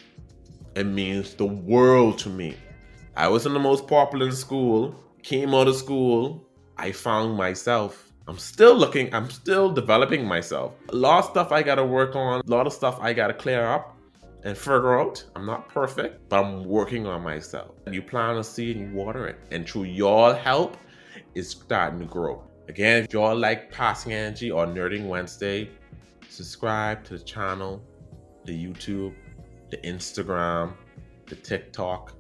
It 0.75 0.85
means 0.85 1.35
the 1.35 1.47
world 1.47 2.19
to 2.21 2.29
me. 2.29 2.57
I 3.17 3.29
was 3.29 3.47
in 3.47 3.53
the 3.53 3.59
most 3.59 3.87
popular 3.87 4.31
school, 4.31 4.95
came 5.23 5.55
out 5.55 5.69
of 5.69 5.77
school, 5.77 6.47
I 6.77 6.93
found 6.93 7.37
myself. 7.37 8.10
I'm 8.29 8.39
still 8.39 8.75
looking, 8.75 9.13
I'm 9.15 9.31
still 9.31 9.71
developing 9.71 10.25
myself. 10.25 10.73
A 10.91 10.97
lot 10.97 11.25
of 11.25 11.31
stuff 11.31 11.53
I 11.53 11.63
gotta 11.63 11.85
work 11.85 12.15
on, 12.15 12.41
a 12.47 12.51
lot 12.51 12.67
of 12.67 12.73
stuff 12.73 12.99
I 13.01 13.13
gotta 13.13 13.35
clear 13.35 13.67
up 13.67 13.97
and 14.45 14.57
figure 14.57 14.99
out. 14.99 15.25
I'm 15.35 15.47
not 15.47 15.69
perfect, 15.69 16.29
but 16.29 16.45
I'm 16.45 16.65
working 16.65 17.07
on 17.07 17.23
myself. 17.23 17.75
You 17.91 18.03
plant 18.03 18.39
a 18.39 18.45
seed 18.45 18.77
and 18.77 18.91
you 18.91 18.97
water 18.97 19.27
it. 19.27 19.39
And 19.51 19.69
through 19.69 19.85
your 19.85 20.35
help, 20.35 20.77
it's 21.35 21.51
starting 21.51 21.99
to 22.01 22.07
grow. 22.07 22.43
Again, 22.69 23.05
if 23.05 23.13
y'all 23.13 23.37
like 23.37 23.73
Passing 23.73 24.13
Energy 24.13 24.51
or 24.51 24.67
Nerding 24.67 25.09
Wednesday, 25.09 25.71
subscribe 26.29 27.03
to 27.05 27.19
the 27.19 27.25
channel, 27.25 27.83
the 28.45 28.53
YouTube, 28.53 29.15
the 29.71 29.79
Instagram, 29.79 30.75
the 31.27 31.35
TikTok. 31.35 32.15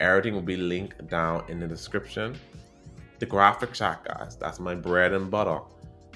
Everything 0.00 0.34
will 0.34 0.42
be 0.42 0.56
linked 0.56 1.08
down 1.08 1.44
in 1.48 1.58
the 1.58 1.66
description. 1.66 2.38
The 3.18 3.26
Graphic 3.26 3.74
Shack, 3.74 4.04
guys, 4.04 4.36
that's 4.36 4.60
my 4.60 4.74
bread 4.74 5.12
and 5.12 5.30
butter. 5.30 5.60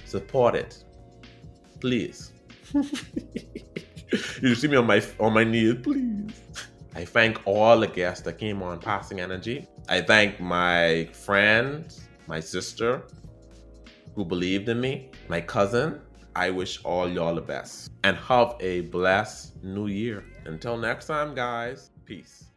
Support 0.04 0.54
it. 0.54 0.84
Please. 1.80 2.32
you 2.74 4.54
see 4.54 4.68
me 4.68 4.76
on 4.76 4.86
my 4.86 5.02
on 5.18 5.32
my 5.32 5.44
knees, 5.44 5.74
please. 5.82 6.40
I 6.94 7.04
thank 7.04 7.40
all 7.46 7.80
the 7.80 7.88
guests 7.88 8.22
that 8.24 8.38
came 8.38 8.62
on 8.62 8.78
Passing 8.78 9.20
Energy. 9.20 9.66
I 9.88 10.02
thank 10.02 10.40
my 10.40 11.08
friends, 11.12 12.02
my 12.26 12.38
sister, 12.38 13.02
who 14.14 14.24
believed 14.24 14.68
in 14.68 14.80
me, 14.80 15.10
my 15.28 15.40
cousin. 15.40 16.00
I 16.36 16.50
wish 16.50 16.82
all 16.84 17.08
y'all 17.08 17.34
the 17.34 17.42
best 17.42 17.90
and 18.04 18.16
have 18.16 18.56
a 18.60 18.82
blessed 18.82 19.62
new 19.62 19.86
year. 19.86 20.24
Until 20.44 20.76
next 20.76 21.06
time, 21.06 21.34
guys, 21.34 21.90
peace. 22.04 22.51